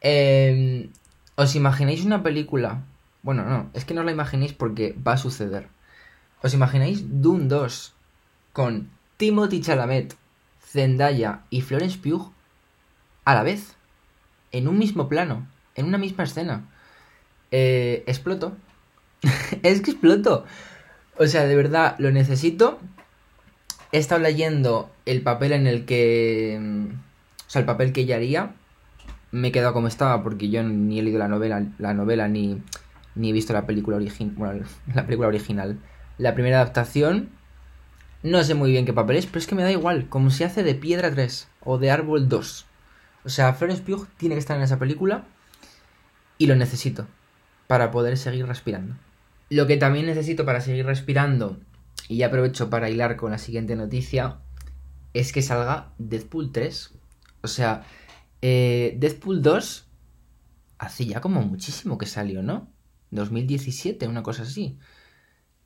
Eh, 0.02 0.90
¿Os 1.36 1.56
imagináis 1.56 2.04
una 2.04 2.22
película? 2.22 2.84
Bueno, 3.24 3.46
no, 3.46 3.70
es 3.74 3.86
que 3.86 3.94
no 3.94 4.04
la 4.04 4.12
imaginéis 4.12 4.52
porque 4.52 4.94
va 5.08 5.14
a 5.14 5.18
suceder. 5.18 5.70
¿Os 6.42 6.54
imagináis 6.54 7.06
Doom 7.08 7.48
2 7.48 7.94
con 8.52 8.90
Timothy 9.16 9.62
Chalamet, 9.62 10.18
Zendaya 10.62 11.44
y 11.50 11.62
Florence 11.62 11.98
Pugh 11.98 12.34
a 13.24 13.36
la 13.36 13.44
vez? 13.44 13.78
En 14.52 14.68
un 14.68 14.78
mismo 14.78 15.08
plano, 15.08 15.48
en 15.76 15.86
una 15.86 15.98
misma 15.98 16.26
escena. 16.26 16.66
Eh, 17.52 18.04
exploto. 18.06 18.58
es 19.64 19.80
que 19.80 19.92
exploto. 19.92 20.44
O 21.20 21.28
sea, 21.28 21.46
de 21.46 21.56
verdad, 21.56 21.96
lo 22.00 22.12
necesito. 22.12 22.80
He 23.92 23.98
estado 24.00 24.22
leyendo 24.22 24.90
el 25.06 25.22
papel 25.22 25.52
en 25.54 25.68
el 25.68 25.86
que... 25.86 26.58
mm, 26.60 26.86
O 27.48 27.50
sea, 27.50 27.60
el 27.60 27.66
papel 27.66 27.94
que 27.94 28.02
ella 28.02 28.16
haría. 28.16 28.54
Me 29.32 29.50
he 29.50 29.52
quedado 29.52 29.74
como 29.74 29.88
estaba 29.88 30.24
porque 30.24 30.50
yo 30.50 30.64
ni 30.64 31.00
he 31.00 31.04
leído 31.04 31.20
la 31.20 31.28
novela, 31.28 31.64
la 31.78 31.94
novela 31.94 32.28
ni, 32.28 32.62
ni 33.16 33.30
he 33.30 33.34
visto 33.34 33.54
la 33.54 33.68
película 33.68 33.98
original. 33.98 34.66
La 34.96 35.06
película 35.06 35.28
original. 35.28 35.78
La 36.18 36.34
primera 36.34 36.58
adaptación. 36.62 37.30
No 38.24 38.44
sé 38.44 38.54
muy 38.56 38.72
bien 38.72 38.86
qué 38.86 38.94
papel 38.94 39.18
es, 39.18 39.26
pero 39.28 39.40
es 39.40 39.48
que 39.48 39.56
me 39.56 39.64
da 39.64 39.72
igual. 39.72 40.08
Como 40.10 40.30
si 40.32 40.44
hace 40.44 40.64
de 40.64 40.76
Piedra 40.76 41.12
3 41.12 41.48
o 41.62 41.78
de 41.78 41.92
Árbol 41.92 42.28
2. 42.30 42.66
O 43.26 43.30
sea, 43.30 43.54
Florence 43.54 43.84
Pugh 43.84 44.08
tiene 44.18 44.36
que 44.36 44.40
estar 44.40 44.58
en 44.58 44.64
esa 44.64 44.80
película. 44.80 45.24
Y 46.38 46.48
lo 46.48 46.56
necesito 46.56 47.08
para 47.68 47.92
poder 47.92 48.18
seguir 48.18 48.48
respirando. 48.48 48.96
Lo 49.50 49.66
que 49.66 49.78
también 49.78 50.06
necesito 50.06 50.46
para 50.46 50.62
seguir 50.62 50.86
respirando, 50.86 51.60
y 52.08 52.18
ya 52.18 52.28
aprovecho 52.28 52.70
para 52.70 52.90
hilar 52.90 53.16
con 53.16 53.32
la 53.32 53.40
siguiente 53.40 53.76
noticia, 53.76 54.40
es 55.14 55.34
que 55.34 55.42
salga 55.42 55.94
Deadpool 55.98 56.52
3. 56.52 56.94
O 57.42 57.48
sea, 57.48 57.84
eh, 58.42 58.96
Deadpool 59.00 59.42
2 59.42 59.88
hace 60.78 61.06
ya 61.06 61.20
como 61.20 61.42
muchísimo 61.42 61.98
que 61.98 62.06
salió, 62.06 62.44
¿no? 62.44 62.72
2017, 63.12 64.08
una 64.08 64.22
cosa 64.24 64.44
así. 64.44 64.78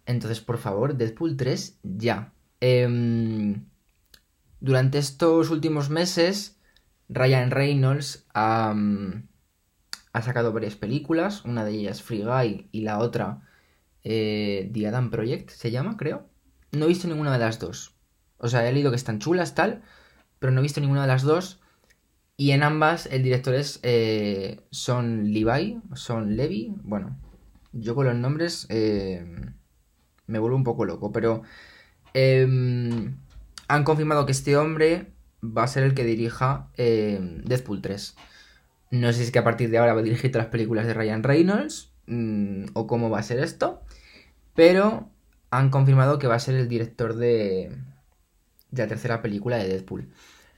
Entonces, 0.06 0.40
por 0.40 0.58
favor, 0.58 0.96
Deadpool 0.96 1.36
3 1.36 1.80
ya. 1.84 2.34
Em, 2.62 3.66
durante 4.62 4.98
estos 4.98 5.50
últimos 5.50 5.90
meses, 5.90 6.58
Ryan 7.10 7.52
Reynolds 7.52 8.26
ha, 8.34 8.74
ha 10.14 10.22
sacado 10.22 10.54
varias 10.54 10.76
películas, 10.76 11.44
una 11.44 11.66
de 11.66 11.72
ellas 11.72 12.02
Free 12.02 12.24
Guy 12.24 12.70
y 12.72 12.82
la 12.82 13.00
otra 13.00 13.42
eh, 14.04 14.70
The 14.74 14.88
Adam 14.88 15.10
Project 15.10 15.50
se 15.50 15.72
llama, 15.72 15.98
creo. 15.98 16.28
No 16.72 16.86
he 16.86 16.90
visto 16.90 17.08
ninguna 17.08 17.32
de 17.32 17.40
las 17.40 17.60
dos. 17.60 17.96
O 18.38 18.50
sea, 18.50 18.68
he 18.68 18.74
leído 18.74 18.92
que 18.92 18.98
están 18.98 19.20
chulas, 19.20 19.56
tal, 19.56 19.84
pero 20.40 20.52
no 20.52 20.60
he 20.60 20.64
visto 20.64 20.82
ninguna 20.82 21.04
de 21.04 21.08
las 21.08 21.24
dos. 21.24 21.62
Y 22.36 22.52
en 22.52 22.64
ambas 22.64 23.06
el 23.06 23.24
director 23.24 23.54
es 23.54 23.80
eh, 23.84 24.62
Son 24.72 25.32
Levi, 25.32 25.80
Son 25.94 26.36
Levy. 26.36 26.74
Bueno, 26.84 27.18
yo 27.72 27.96
con 27.96 28.06
los 28.06 28.16
nombres 28.16 28.66
eh, 28.70 29.26
me 30.28 30.40
vuelvo 30.40 30.58
un 30.58 30.64
poco 30.64 30.86
loco, 30.86 31.12
pero 31.12 31.44
em, 32.14 33.18
han 33.68 33.84
confirmado 33.84 34.26
que 34.26 34.32
este 34.32 34.58
hombre 34.58 35.14
va 35.44 35.64
a 35.64 35.68
ser 35.68 35.84
el 35.84 35.94
que 35.94 36.04
dirija 36.04 36.70
eh, 36.78 37.20
Deadpool 37.46 37.82
3. 37.82 38.16
No 38.92 39.08
sé 39.12 39.20
si 39.20 39.24
es 39.26 39.32
que 39.32 39.40
a 39.40 39.44
partir 39.44 39.70
de 39.70 39.78
ahora 39.78 39.94
va 39.94 40.02
a 40.02 40.04
dirigir 40.04 40.32
todas 40.32 40.46
las 40.46 40.52
películas 40.52 40.86
de 40.86 40.94
Ryan 40.94 41.24
Reynolds 41.24 41.94
mm, 42.08 42.66
o 42.74 42.88
cómo 42.88 43.10
va 43.10 43.20
a 43.20 43.24
ser 43.24 43.40
esto, 43.40 43.82
pero 44.56 45.10
han 45.52 45.70
confirmado 45.70 46.20
que 46.20 46.28
va 46.28 46.36
a 46.36 46.40
ser 46.40 46.56
el 46.56 46.68
director 46.68 47.16
de, 47.16 47.78
de 48.72 48.82
la 48.84 48.88
tercera 48.88 49.22
película 49.22 49.58
de 49.58 49.68
Deadpool. 49.68 50.10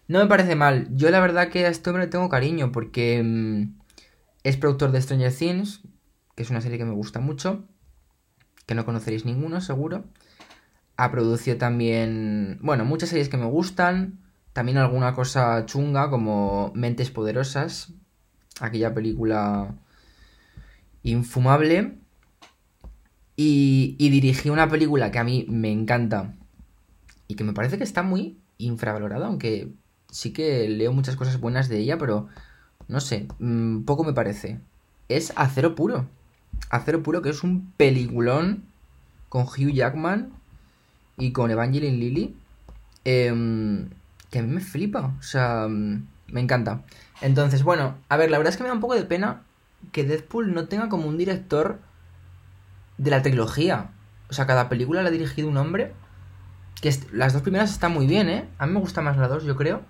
No 0.07 0.19
me 0.19 0.27
parece 0.27 0.55
mal, 0.55 0.87
yo 0.95 1.09
la 1.09 1.19
verdad 1.19 1.49
que 1.49 1.65
a 1.65 1.69
este 1.69 1.89
hombre 1.89 2.07
tengo 2.07 2.29
cariño 2.29 2.71
porque 2.71 3.21
mm, 3.23 3.79
es 4.43 4.57
productor 4.57 4.91
de 4.91 5.01
Stranger 5.01 5.33
Things, 5.33 5.81
que 6.35 6.43
es 6.43 6.49
una 6.49 6.61
serie 6.61 6.77
que 6.77 6.85
me 6.85 6.93
gusta 6.93 7.19
mucho, 7.19 7.65
que 8.65 8.75
no 8.75 8.85
conoceréis 8.85 9.25
ninguno 9.25 9.61
seguro. 9.61 10.05
Ha 10.97 11.11
producido 11.11 11.57
también, 11.57 12.59
bueno, 12.61 12.85
muchas 12.85 13.09
series 13.09 13.29
que 13.29 13.37
me 13.37 13.45
gustan, 13.45 14.19
también 14.53 14.77
alguna 14.77 15.13
cosa 15.13 15.65
chunga 15.65 16.09
como 16.09 16.71
Mentes 16.75 17.11
Poderosas, 17.11 17.91
aquella 18.61 18.93
película 18.93 19.75
infumable. 21.03 21.97
Y, 23.37 23.95
y 23.99 24.09
dirigí 24.09 24.49
una 24.49 24.69
película 24.69 25.11
que 25.11 25.19
a 25.19 25.23
mí 25.23 25.45
me 25.49 25.71
encanta 25.71 26.33
y 27.27 27.35
que 27.35 27.43
me 27.43 27.53
parece 27.53 27.77
que 27.77 27.83
está 27.83 28.03
muy 28.03 28.37
infravalorada, 28.57 29.27
aunque 29.27 29.73
sí 30.09 30.31
que 30.31 30.69
leo 30.69 30.93
muchas 30.93 31.15
cosas 31.17 31.39
buenas 31.39 31.67
de 31.69 31.79
ella, 31.79 31.97
pero 31.97 32.27
no 32.87 32.99
sé, 33.01 33.27
mm, 33.39 33.83
poco 33.83 34.03
me 34.03 34.13
parece. 34.13 34.59
Es 35.09 35.33
Acero 35.35 35.75
Puro. 35.75 36.07
Acero 36.69 37.03
Puro, 37.03 37.21
que 37.21 37.29
es 37.29 37.43
un 37.43 37.71
peliculón 37.77 38.63
con 39.29 39.43
Hugh 39.43 39.73
Jackman 39.73 40.31
y 41.17 41.31
con 41.31 41.51
Evangeline 41.51 41.99
Lilly. 41.99 42.35
em, 43.05 43.89
que 44.31 44.39
a 44.39 44.41
mí 44.43 44.53
me 44.53 44.61
flipa. 44.61 45.15
O 45.19 45.21
sea, 45.23 45.67
mm, 45.69 46.07
me 46.27 46.41
encanta. 46.41 46.83
Entonces, 47.21 47.63
bueno, 47.63 47.95
a 48.09 48.17
ver, 48.17 48.31
la 48.31 48.37
verdad 48.37 48.51
es 48.51 48.57
que 48.57 48.63
me 48.63 48.69
da 48.69 48.75
un 48.75 48.81
poco 48.81 48.95
de 48.95 49.03
pena 49.05 49.43
que 49.91 50.03
Deadpool 50.03 50.53
no 50.53 50.67
tenga 50.67 50.89
como 50.89 51.07
un 51.07 51.17
director 51.17 51.79
de 52.97 53.11
la 53.11 53.21
trilogía. 53.21 53.91
O 54.29 54.33
sea, 54.33 54.47
cada 54.47 54.69
película 54.69 55.01
la 55.01 55.09
ha 55.09 55.11
dirigido 55.11 55.47
un 55.47 55.57
hombre. 55.57 55.93
Que 56.81 56.93
las 57.13 57.33
dos 57.33 57.41
primeras 57.41 57.71
están 57.71 57.93
muy 57.93 58.05
bien, 58.07 58.29
¿eh? 58.29 58.47
A 58.57 58.65
mí 58.67 58.73
me 58.73 58.79
gusta 58.79 59.01
más 59.01 59.17
la 59.17 59.27
dos, 59.27 59.43
yo 59.43 59.55
creo. 59.55 59.81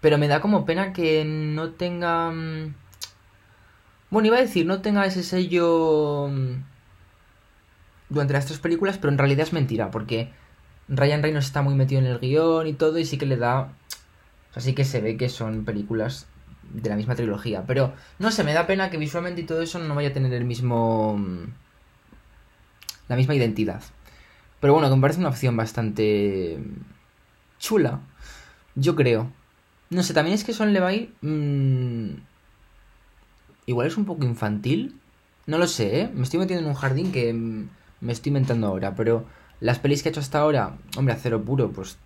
Pero 0.00 0.18
me 0.18 0.28
da 0.28 0.40
como 0.40 0.64
pena 0.64 0.92
que 0.92 1.24
no 1.24 1.70
tenga... 1.70 2.30
mm, 2.30 2.74
Bueno, 4.10 4.26
iba 4.28 4.36
a 4.38 4.40
decir, 4.40 4.64
no 4.66 4.80
tenga 4.80 5.04
ese 5.06 5.22
sello 5.22 6.28
mm, 6.28 6.62
durante 8.08 8.32
las 8.32 8.46
tres 8.46 8.58
películas, 8.58 8.98
pero 8.98 9.12
en 9.12 9.18
realidad 9.18 9.46
es 9.46 9.52
mentira, 9.52 9.90
porque 9.90 10.32
Ryan 10.88 11.22
Reynolds 11.22 11.46
está 11.46 11.62
muy 11.62 11.74
metido 11.74 12.00
en 12.00 12.06
el 12.06 12.18
guion 12.18 12.66
y 12.66 12.72
todo, 12.74 12.98
y 12.98 13.04
sí 13.04 13.18
que 13.18 13.26
le 13.26 13.36
da... 13.36 13.72
O 14.50 14.54
sea, 14.54 14.62
sí 14.62 14.74
que 14.74 14.84
se 14.84 15.00
ve 15.00 15.16
que 15.16 15.28
son 15.28 15.64
películas 15.64 16.26
de 16.72 16.88
la 16.90 16.96
misma 16.96 17.14
trilogía. 17.14 17.64
Pero, 17.66 17.92
no 18.18 18.30
sé, 18.30 18.44
me 18.44 18.54
da 18.54 18.66
pena 18.66 18.90
que 18.90 18.96
visualmente 18.98 19.42
y 19.42 19.44
todo 19.44 19.60
eso 19.62 19.78
no 19.78 19.94
vaya 19.94 20.08
a 20.10 20.12
tener 20.12 20.32
el 20.32 20.44
mismo... 20.44 21.20
La 23.08 23.16
misma 23.16 23.34
identidad. 23.34 23.82
Pero 24.60 24.72
bueno, 24.74 24.88
que 24.88 24.96
me 24.96 25.00
parece 25.02 25.20
una 25.20 25.28
opción 25.30 25.56
bastante 25.56 26.58
chula. 27.58 28.00
Yo 28.74 28.94
creo. 28.96 29.30
No 29.90 30.02
sé, 30.02 30.14
también 30.14 30.34
es 30.34 30.44
que 30.44 30.52
Son 30.52 30.72
Levi. 30.72 31.12
mm, 31.22 32.10
igual 33.66 33.86
es 33.86 33.96
un 33.96 34.04
poco 34.04 34.24
infantil. 34.24 34.98
No 35.46 35.58
lo 35.58 35.66
sé, 35.66 36.00
¿eh? 36.02 36.10
Me 36.14 36.22
estoy 36.22 36.40
metiendo 36.40 36.64
en 36.64 36.70
un 36.70 36.76
jardín 36.76 37.12
que 37.12 37.32
me 37.32 38.12
estoy 38.12 38.30
inventando 38.30 38.66
ahora. 38.66 38.94
Pero 38.94 39.26
Las 39.60 39.78
pelis 39.80 40.02
que 40.02 40.08
ha 40.08 40.12
hecho 40.12 40.20
hasta 40.20 40.38
ahora, 40.40 40.76
hombre, 40.96 41.14
Acero 41.14 41.42
Puro, 41.44 41.70
pues 41.72 41.98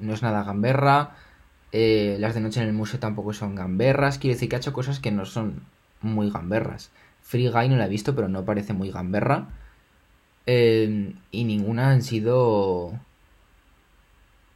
no 0.00 0.12
es 0.12 0.22
nada 0.22 0.44
gamberra. 0.44 1.14
Eh, 1.72 2.16
las 2.20 2.34
de 2.34 2.40
Noche 2.40 2.60
en 2.60 2.68
el 2.68 2.74
Museo 2.74 2.98
tampoco 3.00 3.32
son 3.32 3.54
gamberras. 3.54 4.18
Quiero 4.18 4.34
decir 4.34 4.48
que 4.48 4.56
ha 4.56 4.58
hecho 4.58 4.72
cosas 4.72 5.00
que 5.00 5.10
no 5.10 5.24
son 5.26 5.62
muy 6.02 6.30
gamberras. 6.30 6.90
Free 7.22 7.48
Guy 7.48 7.68
no 7.68 7.76
la 7.76 7.86
he 7.86 7.88
visto, 7.88 8.14
pero 8.14 8.28
no 8.28 8.44
parece 8.44 8.72
muy 8.74 8.90
gamberra. 8.90 9.48
Eh, 10.50 11.12
y 11.30 11.44
ninguna 11.44 11.90
han 11.90 12.00
sido 12.00 12.98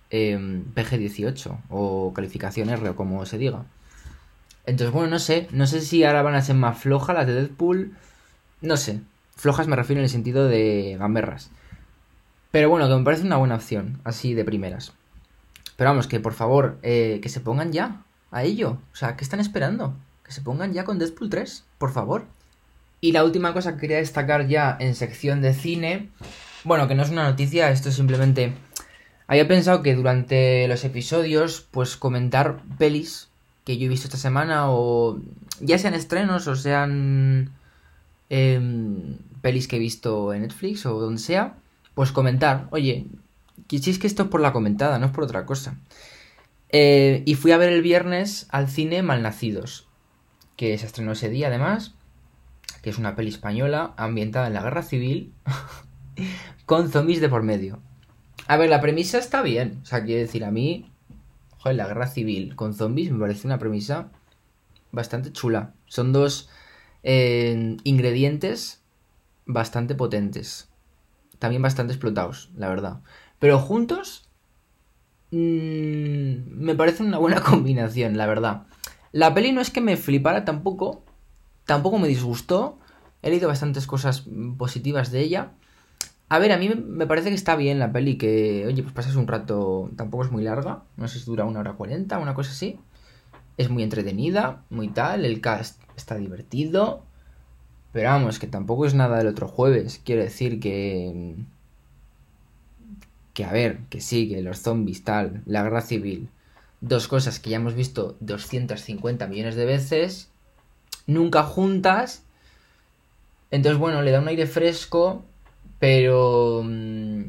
eh, 0.08 0.38
PG-18 0.74 1.58
o 1.68 2.14
calificación 2.14 2.70
R 2.70 2.88
o 2.88 2.96
como 2.96 3.26
se 3.26 3.36
diga. 3.36 3.66
Entonces, 4.64 4.90
bueno, 4.94 5.10
no 5.10 5.18
sé. 5.18 5.48
No 5.52 5.66
sé 5.66 5.82
si 5.82 6.02
ahora 6.02 6.22
van 6.22 6.34
a 6.34 6.40
ser 6.40 6.56
más 6.56 6.78
flojas 6.78 7.14
las 7.14 7.26
de 7.26 7.34
Deadpool. 7.34 7.92
No 8.62 8.78
sé. 8.78 9.00
Flojas 9.36 9.68
me 9.68 9.76
refiero 9.76 10.00
en 10.00 10.04
el 10.04 10.10
sentido 10.10 10.48
de 10.48 10.96
gamberras. 10.98 11.50
Pero 12.50 12.70
bueno, 12.70 12.88
que 12.88 12.96
me 12.96 13.04
parece 13.04 13.26
una 13.26 13.36
buena 13.36 13.56
opción, 13.56 14.00
así 14.04 14.32
de 14.32 14.46
primeras. 14.46 14.94
Pero 15.76 15.90
vamos, 15.90 16.06
que 16.06 16.20
por 16.20 16.32
favor, 16.32 16.78
eh, 16.82 17.20
que 17.22 17.28
se 17.28 17.40
pongan 17.40 17.70
ya 17.70 18.02
a 18.30 18.44
ello. 18.44 18.78
O 18.94 18.96
sea, 18.96 19.16
¿qué 19.16 19.24
están 19.24 19.40
esperando? 19.40 19.94
Que 20.24 20.32
se 20.32 20.40
pongan 20.40 20.72
ya 20.72 20.84
con 20.84 20.98
Deadpool 20.98 21.28
3, 21.28 21.66
por 21.76 21.92
favor. 21.92 22.24
Y 23.02 23.10
la 23.10 23.24
última 23.24 23.52
cosa 23.52 23.74
que 23.74 23.80
quería 23.80 23.96
destacar 23.96 24.46
ya 24.46 24.76
en 24.78 24.94
sección 24.94 25.42
de 25.42 25.54
cine. 25.54 26.08
Bueno, 26.62 26.86
que 26.86 26.94
no 26.94 27.02
es 27.02 27.10
una 27.10 27.24
noticia, 27.24 27.68
esto 27.72 27.88
es 27.88 27.96
simplemente. 27.96 28.54
Había 29.26 29.48
pensado 29.48 29.82
que 29.82 29.96
durante 29.96 30.68
los 30.68 30.84
episodios, 30.84 31.66
pues 31.72 31.96
comentar 31.96 32.62
pelis 32.78 33.28
que 33.64 33.76
yo 33.76 33.86
he 33.86 33.88
visto 33.88 34.06
esta 34.06 34.18
semana, 34.18 34.70
o 34.70 35.20
ya 35.60 35.78
sean 35.78 35.94
estrenos 35.94 36.46
o 36.46 36.54
sean 36.54 37.50
em, 38.30 39.18
pelis 39.40 39.66
que 39.66 39.76
he 39.76 39.80
visto 39.80 40.32
en 40.32 40.42
Netflix 40.42 40.86
o 40.86 41.00
donde 41.00 41.20
sea, 41.20 41.56
pues 41.94 42.12
comentar, 42.12 42.68
oye, 42.70 43.06
es 43.68 43.98
que 43.98 44.06
esto 44.06 44.22
es 44.22 44.28
por 44.28 44.40
la 44.40 44.52
comentada, 44.52 45.00
no 45.00 45.06
es 45.06 45.12
por 45.12 45.24
otra 45.24 45.44
cosa. 45.44 45.76
Eh, 46.68 47.24
y 47.26 47.34
fui 47.34 47.50
a 47.50 47.58
ver 47.58 47.72
el 47.72 47.82
viernes 47.82 48.46
al 48.50 48.68
cine 48.68 49.02
Malnacidos, 49.02 49.88
que 50.56 50.78
se 50.78 50.86
estrenó 50.86 51.12
ese 51.12 51.30
día 51.30 51.48
además, 51.48 51.94
que 52.82 52.90
es 52.90 52.98
una 52.98 53.16
peli 53.16 53.30
española 53.30 53.94
ambientada 53.96 54.48
en 54.48 54.54
la 54.54 54.62
guerra 54.62 54.82
civil, 54.82 55.32
con 56.66 56.90
zombies 56.90 57.20
de 57.20 57.28
por 57.28 57.42
medio. 57.42 57.80
A 58.48 58.56
ver, 58.56 58.68
la 58.68 58.80
premisa 58.80 59.18
está 59.18 59.40
bien, 59.40 59.80
o 59.82 59.86
sea, 59.86 60.04
quiero 60.04 60.20
decir, 60.20 60.44
a 60.44 60.50
mí, 60.50 60.90
joder, 61.58 61.76
la 61.76 61.86
guerra 61.86 62.08
civil 62.08 62.56
con 62.56 62.74
zombies 62.74 63.10
me 63.10 63.20
parece 63.20 63.46
una 63.46 63.58
premisa 63.58 64.10
bastante 64.90 65.32
chula. 65.32 65.74
Son 65.86 66.12
dos 66.12 66.50
eh, 67.02 67.76
ingredientes 67.84 68.82
bastante 69.46 69.94
potentes 69.94 70.72
también 71.42 71.60
bastante 71.60 71.92
explotados, 71.92 72.50
la 72.56 72.68
verdad. 72.68 73.00
Pero 73.40 73.58
juntos 73.58 74.30
mmm, 75.32 76.34
me 76.46 76.76
parece 76.76 77.02
una 77.02 77.18
buena 77.18 77.40
combinación, 77.50 78.16
la 78.16 78.28
verdad. 78.28 78.62
La 79.10 79.34
peli 79.34 79.50
no 79.50 79.60
es 79.60 79.70
que 79.70 79.80
me 79.80 79.96
flipara 79.96 80.44
tampoco, 80.44 81.04
tampoco 81.66 81.98
me 81.98 82.08
disgustó. 82.08 82.78
He 83.22 83.30
leído 83.30 83.48
bastantes 83.48 83.86
cosas 83.86 84.24
positivas 84.58 85.10
de 85.10 85.20
ella. 85.20 85.52
A 86.28 86.38
ver, 86.38 86.52
a 86.52 86.56
mí 86.56 86.68
me 86.68 87.06
parece 87.06 87.28
que 87.28 87.34
está 87.34 87.56
bien 87.56 87.78
la 87.78 87.92
peli, 87.92 88.16
que, 88.16 88.64
oye, 88.66 88.82
pues 88.82 88.94
pasas 88.94 89.16
un 89.16 89.26
rato, 89.26 89.90
tampoco 89.96 90.24
es 90.24 90.30
muy 90.30 90.42
larga, 90.42 90.82
no 90.96 91.06
sé 91.06 91.18
si 91.18 91.26
dura 91.26 91.44
una 91.44 91.60
hora 91.60 91.74
cuarenta, 91.74 92.18
una 92.18 92.34
cosa 92.34 92.52
así. 92.52 92.80
Es 93.58 93.68
muy 93.68 93.82
entretenida, 93.82 94.64
muy 94.70 94.88
tal, 94.88 95.26
el 95.26 95.42
cast 95.42 95.80
está 95.94 96.16
divertido. 96.16 97.04
Pero 97.92 98.08
vamos, 98.08 98.38
que 98.38 98.46
tampoco 98.46 98.86
es 98.86 98.94
nada 98.94 99.18
del 99.18 99.26
otro 99.26 99.46
jueves. 99.46 100.00
Quiero 100.04 100.22
decir 100.22 100.58
que... 100.58 101.36
Que 103.34 103.44
a 103.44 103.52
ver, 103.52 103.80
que 103.90 104.00
sí, 104.00 104.28
que 104.28 104.42
los 104.42 104.60
zombies, 104.60 105.04
tal, 105.04 105.42
la 105.46 105.62
guerra 105.62 105.82
civil. 105.82 106.28
Dos 106.80 107.08
cosas 107.08 107.40
que 107.40 107.50
ya 107.50 107.56
hemos 107.56 107.74
visto 107.74 108.16
250 108.20 109.26
millones 109.26 109.54
de 109.54 109.66
veces. 109.66 110.31
Nunca 111.06 111.42
juntas. 111.42 112.22
Entonces, 113.50 113.78
bueno, 113.78 114.02
le 114.02 114.10
da 114.10 114.20
un 114.20 114.28
aire 114.28 114.46
fresco. 114.46 115.24
Pero... 115.78 116.62
Mm, 116.64 117.24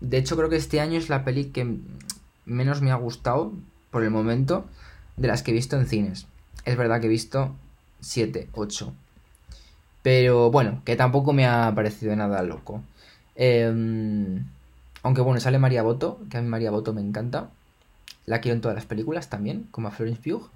de 0.00 0.16
hecho, 0.16 0.36
creo 0.36 0.48
que 0.48 0.56
este 0.56 0.80
año 0.80 0.98
es 0.98 1.08
la 1.08 1.24
peli 1.24 1.46
que 1.46 1.76
menos 2.46 2.80
me 2.80 2.90
ha 2.90 2.96
gustado, 2.96 3.52
por 3.90 4.02
el 4.02 4.10
momento, 4.10 4.64
de 5.16 5.28
las 5.28 5.42
que 5.42 5.50
he 5.50 5.54
visto 5.54 5.76
en 5.76 5.86
cines. 5.86 6.26
Es 6.64 6.76
verdad 6.76 7.00
que 7.00 7.06
he 7.06 7.10
visto 7.10 7.54
7, 8.00 8.48
8 8.52 8.94
pero 10.02 10.50
bueno, 10.50 10.82
que 10.84 10.96
tampoco 10.96 11.32
me 11.32 11.46
ha 11.46 11.72
parecido 11.74 12.14
nada 12.16 12.42
loco. 12.42 12.82
Em, 13.36 14.44
aunque 15.02 15.20
bueno, 15.20 15.40
sale 15.40 15.58
María 15.58 15.82
Boto, 15.82 16.20
que 16.30 16.38
a 16.38 16.42
mí 16.42 16.48
María 16.48 16.70
Boto 16.70 16.92
me 16.92 17.00
encanta. 17.00 17.50
La 18.26 18.40
quiero 18.40 18.54
en 18.54 18.60
todas 18.62 18.74
las 18.74 18.86
películas 18.86 19.28
también, 19.30 19.66
como 19.70 19.88
a 19.88 19.90
Florence 19.90 20.22
Pugh. 20.22 20.48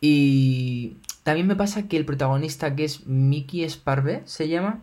Y 0.00 0.96
también 1.28 1.46
me 1.46 1.56
pasa 1.56 1.88
que 1.88 1.98
el 1.98 2.06
protagonista, 2.06 2.74
que 2.74 2.84
es 2.84 3.06
Mickey 3.06 3.68
Sparve, 3.68 4.22
se 4.24 4.48
llama, 4.48 4.80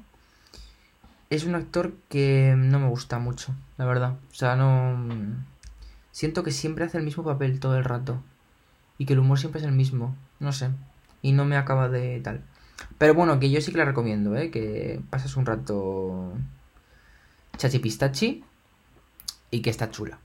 es 1.32 1.44
un 1.44 1.56
actor 1.56 1.96
que 2.08 2.54
no 2.56 2.78
me 2.78 2.88
gusta 2.88 3.18
mucho, 3.18 3.56
la 3.80 3.86
verdad. 3.86 4.20
O 4.30 4.36
sea, 4.36 4.56
no... 4.56 4.96
Siento 6.12 6.44
que 6.44 6.52
siempre 6.52 6.86
hace 6.86 7.00
el 7.00 7.04
mismo 7.04 7.24
papel 7.24 7.60
todo 7.60 7.76
el 7.80 7.84
rato. 7.84 8.22
Y 9.00 9.08
que 9.08 9.14
el 9.14 9.20
humor 9.22 9.40
siempre 9.40 9.60
es 9.60 9.66
el 9.66 9.74
mismo. 9.74 10.16
No 10.40 10.52
sé. 10.52 10.70
Y 11.24 11.32
no 11.32 11.46
me 11.46 11.58
acaba 11.58 11.90
de 11.90 12.20
tal. 12.20 12.44
Pero 13.00 13.16
bueno, 13.16 13.40
que 13.40 13.50
yo 13.50 13.60
sí 13.60 13.72
que 13.72 13.80
la 13.80 13.86
recomiendo, 13.86 14.36
¿eh? 14.36 14.52
Que 14.52 15.02
pasas 15.10 15.38
un 15.38 15.48
rato 15.48 16.32
chachipistachi 17.58 18.44
y 19.50 19.62
que 19.62 19.72
está 19.72 19.90
chula. 19.90 20.20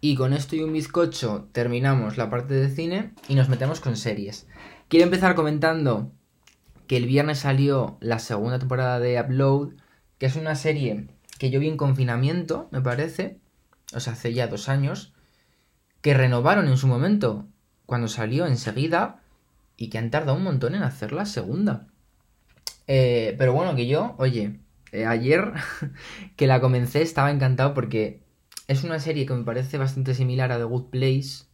Y 0.00 0.16
con 0.16 0.32
esto 0.32 0.56
y 0.56 0.64
un 0.64 0.72
bizcocho 0.72 1.46
terminamos 1.52 2.16
la 2.16 2.28
parte 2.28 2.54
de 2.54 2.70
cine 2.70 3.12
y 3.28 3.36
nos 3.36 3.48
metemos 3.48 3.78
con 3.78 3.96
series. 3.96 4.48
Quiero 4.90 5.04
empezar 5.04 5.36
comentando 5.36 6.10
que 6.88 6.96
el 6.96 7.06
viernes 7.06 7.38
salió 7.38 7.96
la 8.00 8.18
segunda 8.18 8.58
temporada 8.58 8.98
de 8.98 9.20
Upload, 9.20 9.74
que 10.18 10.26
es 10.26 10.34
una 10.34 10.56
serie 10.56 11.06
que 11.38 11.48
yo 11.48 11.60
vi 11.60 11.68
en 11.68 11.76
confinamiento, 11.76 12.68
me 12.72 12.80
parece, 12.80 13.38
o 13.94 14.00
sea, 14.00 14.14
hace 14.14 14.34
ya 14.34 14.48
dos 14.48 14.68
años, 14.68 15.12
que 16.00 16.12
renovaron 16.12 16.66
en 16.66 16.76
su 16.76 16.88
momento 16.88 17.46
cuando 17.86 18.08
salió 18.08 18.46
enseguida 18.46 19.22
y 19.76 19.90
que 19.90 19.98
han 19.98 20.10
tardado 20.10 20.36
un 20.36 20.42
montón 20.42 20.74
en 20.74 20.82
hacer 20.82 21.12
la 21.12 21.24
segunda. 21.24 21.86
Eh, 22.88 23.36
pero 23.38 23.52
bueno, 23.52 23.76
que 23.76 23.86
yo, 23.86 24.16
oye, 24.18 24.58
eh, 24.90 25.06
ayer 25.06 25.52
que 26.34 26.48
la 26.48 26.60
comencé 26.60 27.00
estaba 27.02 27.30
encantado 27.30 27.74
porque 27.74 28.24
es 28.66 28.82
una 28.82 28.98
serie 28.98 29.24
que 29.24 29.34
me 29.34 29.44
parece 29.44 29.78
bastante 29.78 30.16
similar 30.16 30.50
a 30.50 30.58
The 30.58 30.64
Good 30.64 30.90
Place. 30.90 31.44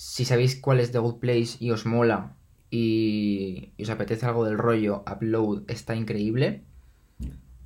Si 0.00 0.24
sabéis 0.24 0.54
cuál 0.54 0.78
es 0.78 0.92
The 0.92 1.00
Good 1.00 1.18
Place 1.18 1.56
y 1.58 1.72
os 1.72 1.84
mola 1.84 2.36
y, 2.70 3.72
os 3.82 3.90
apetece 3.90 4.26
algo 4.26 4.44
del 4.44 4.56
rollo, 4.56 5.02
Upload 5.10 5.64
está 5.66 5.96
increíble. 5.96 6.62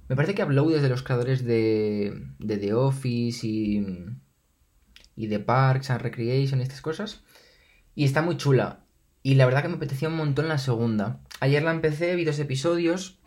Me 0.09 0.17
parece 0.17 0.35
que 0.35 0.43
Upload 0.43 0.77
es 0.77 0.81
de 0.81 0.89
los 0.89 1.03
creadores 1.03 1.45
de, 1.45 2.25
de 2.39 2.57
The 2.57 2.73
Office 2.73 3.47
y, 3.47 3.85
y 5.15 5.27
de 5.27 5.41
Parks 5.41 5.91
and 5.91 6.01
Recreation 6.01 6.61
y 6.61 6.63
estas 6.63 6.81
cosas. 6.81 7.23
Y 7.95 8.05
está 8.05 8.23
muy 8.23 8.39
chula. 8.39 8.87
Y 9.23 9.35
la 9.35 9.45
verdad 9.45 9.61
que 9.61 9.69
me 9.69 9.77
apetecía 9.77 10.09
un 10.09 10.17
montón 10.17 10.49
la 10.49 10.57
segunda. 10.57 11.21
Ayer 11.41 11.63
la 11.63 11.73
empecé, 11.73 12.17
vi 12.17 12.25
dos 12.25 12.39
episodios. 12.39 13.21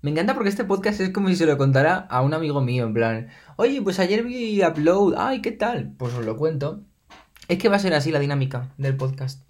Me 0.00 0.12
encanta 0.12 0.34
porque 0.34 0.50
este 0.50 0.64
podcast 0.64 1.00
es 1.00 1.10
como 1.10 1.28
si 1.28 1.34
se 1.34 1.46
lo 1.46 1.58
contara 1.58 1.96
a 1.96 2.22
un 2.22 2.34
amigo 2.34 2.60
mío, 2.60 2.86
en 2.86 2.94
plan, 2.94 3.28
oye, 3.56 3.82
pues 3.82 3.98
ayer 3.98 4.22
vi 4.22 4.64
Upload, 4.64 5.14
ay, 5.18 5.42
¿qué 5.42 5.50
tal? 5.50 5.92
Pues 5.98 6.14
os 6.14 6.24
lo 6.24 6.36
cuento. 6.36 6.84
Es 7.48 7.58
que 7.58 7.68
va 7.68 7.76
a 7.76 7.80
ser 7.80 7.94
así 7.94 8.10
la 8.10 8.20
dinámica 8.20 8.72
del 8.78 8.96
podcast. 8.96 9.42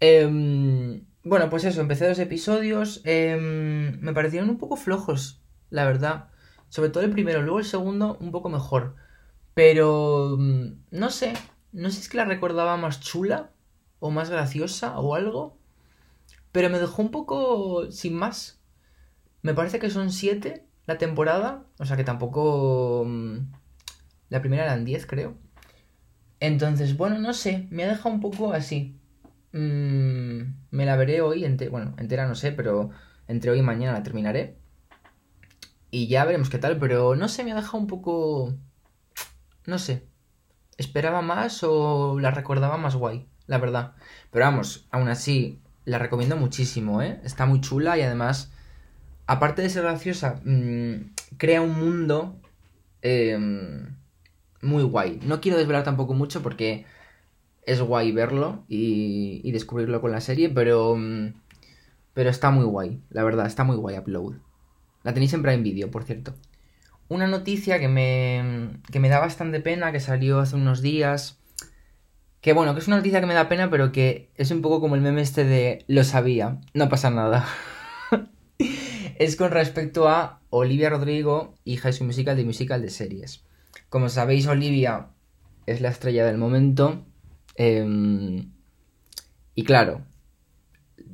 Em, 0.00 1.04
bueno, 1.22 1.50
pues 1.50 1.64
eso, 1.64 1.80
empecé 1.80 2.08
dos 2.08 2.18
episodios. 2.18 3.02
Em, 3.04 4.00
me 4.00 4.12
parecieron 4.12 4.50
un 4.50 4.58
poco 4.58 4.76
flojos, 4.76 5.40
la 5.70 5.84
verdad. 5.84 6.28
Sobre 6.68 6.90
todo 6.90 7.04
el 7.04 7.10
primero, 7.10 7.42
luego 7.42 7.58
el 7.58 7.64
segundo 7.64 8.16
un 8.20 8.32
poco 8.32 8.48
mejor. 8.48 8.96
Pero... 9.54 10.36
Mm, 10.38 10.72
no 10.90 11.10
sé, 11.10 11.34
no 11.72 11.88
sé 11.90 11.96
si 11.96 12.02
es 12.02 12.08
que 12.08 12.16
la 12.16 12.24
recordaba 12.24 12.76
más 12.76 13.00
chula 13.00 13.50
o 14.00 14.10
más 14.10 14.30
graciosa 14.30 14.98
o 14.98 15.14
algo. 15.14 15.56
Pero 16.52 16.70
me 16.70 16.78
dejó 16.78 17.02
un 17.02 17.10
poco 17.10 17.90
sin 17.92 18.16
más. 18.16 18.60
Me 19.42 19.54
parece 19.54 19.78
que 19.78 19.90
son 19.90 20.10
siete 20.10 20.66
la 20.86 20.98
temporada. 20.98 21.64
O 21.78 21.84
sea 21.86 21.96
que 21.96 22.04
tampoco... 22.04 23.04
Mm, 23.06 23.38
la 24.30 24.40
primera 24.40 24.64
eran 24.64 24.84
diez, 24.84 25.06
creo. 25.06 25.36
Entonces, 26.40 26.96
bueno, 26.96 27.18
no 27.18 27.32
sé. 27.34 27.68
Me 27.70 27.84
ha 27.84 27.88
dejado 27.88 28.10
un 28.10 28.20
poco 28.20 28.52
así. 28.52 28.98
Mm, 29.52 30.40
me 30.70 30.86
la 30.86 30.96
veré 30.96 31.20
hoy. 31.20 31.46
bueno, 31.70 31.94
entera 31.98 32.26
no 32.26 32.34
sé, 32.34 32.52
pero 32.52 32.90
entre 33.28 33.50
hoy 33.50 33.60
y 33.60 33.62
mañana 33.62 33.92
la 33.92 34.02
terminaré. 34.02 34.56
Y 35.90 36.08
ya 36.08 36.24
veremos 36.24 36.50
qué 36.50 36.58
tal. 36.58 36.78
Pero 36.78 37.14
no 37.16 37.28
sé, 37.28 37.44
me 37.44 37.52
ha 37.52 37.56
dejado 37.56 37.78
un 37.78 37.86
poco... 37.86 38.54
No 39.66 39.78
sé. 39.78 40.06
¿Esperaba 40.78 41.22
más 41.22 41.62
o 41.62 42.18
la 42.18 42.30
recordaba 42.30 42.76
más 42.78 42.96
guay? 42.96 43.30
la 43.50 43.58
verdad. 43.58 43.94
Pero 44.30 44.44
vamos, 44.44 44.86
aún 44.92 45.08
así, 45.08 45.60
la 45.84 45.98
recomiendo 45.98 46.36
muchísimo, 46.36 47.02
¿eh? 47.02 47.20
Está 47.24 47.46
muy 47.46 47.60
chula 47.60 47.98
y 47.98 48.02
además 48.02 48.52
aparte 49.26 49.62
de 49.62 49.70
ser 49.70 49.82
graciosa, 49.82 50.40
mm, 50.44 51.14
crea 51.36 51.60
un 51.60 51.78
mundo 51.78 52.40
em, 53.02 53.96
muy 54.62 54.82
guay. 54.82 55.20
No 55.24 55.40
quiero 55.40 55.58
desvelar 55.58 55.84
tampoco 55.84 56.14
mucho 56.14 56.42
porque 56.42 56.86
es 57.62 57.80
guay 57.80 58.12
verlo 58.12 58.64
y, 58.68 59.40
y 59.44 59.52
descubrirlo 59.52 60.00
con 60.00 60.12
la 60.12 60.20
serie, 60.20 60.48
pero, 60.48 60.96
mm, 60.96 61.34
pero 62.14 62.30
está 62.30 62.50
muy 62.50 62.64
guay, 62.64 63.00
la 63.10 63.24
verdad, 63.24 63.46
está 63.46 63.64
muy 63.64 63.76
guay 63.76 63.98
Upload. 63.98 64.34
La 65.02 65.14
tenéis 65.14 65.32
en 65.32 65.42
Prime 65.42 65.62
Video, 65.62 65.90
por 65.90 66.04
cierto. 66.04 66.34
Una 67.08 67.26
noticia 67.26 67.78
que 67.80 67.88
me, 67.88 68.80
que 68.92 69.00
me 69.00 69.08
da 69.08 69.18
bastante 69.18 69.60
pena, 69.60 69.92
que 69.92 70.00
salió 70.00 70.40
hace 70.40 70.56
unos 70.56 70.82
días. 70.82 71.38
Que 72.40 72.52
bueno, 72.52 72.74
que 72.74 72.80
es 72.80 72.86
una 72.86 72.96
noticia 72.96 73.20
que 73.20 73.26
me 73.26 73.34
da 73.34 73.48
pena, 73.48 73.70
pero 73.70 73.92
que 73.92 74.30
es 74.36 74.50
un 74.50 74.62
poco 74.62 74.80
como 74.80 74.94
el 74.94 75.00
meme 75.00 75.20
este 75.20 75.44
de 75.44 75.84
lo 75.88 76.04
sabía, 76.04 76.60
no 76.74 76.88
pasa 76.88 77.10
nada. 77.10 77.46
es 79.18 79.36
con 79.36 79.50
respecto 79.50 80.08
a 80.08 80.40
Olivia 80.50 80.90
Rodrigo 80.90 81.54
y 81.64 81.76
High 81.76 81.92
School 81.92 82.06
Musical 82.08 82.36
de 82.36 82.44
Musical 82.44 82.82
de 82.82 82.90
series. 82.90 83.44
Como 83.90 84.08
sabéis, 84.08 84.46
Olivia 84.46 85.08
es 85.66 85.80
la 85.80 85.90
estrella 85.90 86.24
del 86.24 86.38
momento. 86.38 87.04
Em, 87.56 88.52
y 89.56 89.64
claro, 89.64 90.02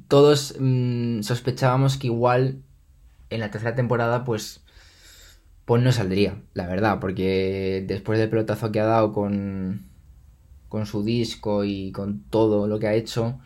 todos 0.08 0.54
mm, 0.60 1.22
sospechábamos 1.22 1.96
que 1.96 2.08
igual 2.08 2.62
en 3.30 3.40
la 3.40 3.50
tercera 3.50 3.74
temporada, 3.74 4.24
pues, 4.24 4.62
pues 5.64 5.82
no 5.82 5.90
saldría, 5.90 6.42
la 6.54 6.66
verdad, 6.66 7.00
porque 7.00 7.84
después 7.88 8.18
del 8.18 8.30
pelotazo 8.30 8.70
que 8.72 8.80
ha 8.80 8.84
dado 8.84 9.12
con, 9.12 9.86
con 10.68 10.86
su 10.86 11.02
disco 11.02 11.64
y 11.64 11.92
con 11.92 12.24
todo 12.30 12.66
lo 12.68 12.78
que 12.78 12.88
ha 12.88 12.94
hecho, 12.94 13.40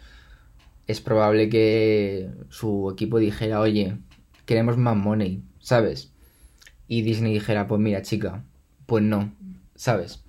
es 0.89 1.01
probable 1.01 1.49
que 1.49 2.31
su 2.49 2.91
equipo 2.93 3.19
dijera, 3.19 3.61
oye, 3.61 3.97
queremos 4.45 4.77
más 4.77 4.97
money, 4.97 5.45
¿sabes? 5.61 6.13
Y 6.89 7.03
Disney 7.03 7.33
dijera, 7.35 7.69
pues 7.69 7.81
mira, 7.81 8.03
chica, 8.03 8.45
pues 8.91 9.05
no, 9.05 9.33
¿sabes? 9.77 10.25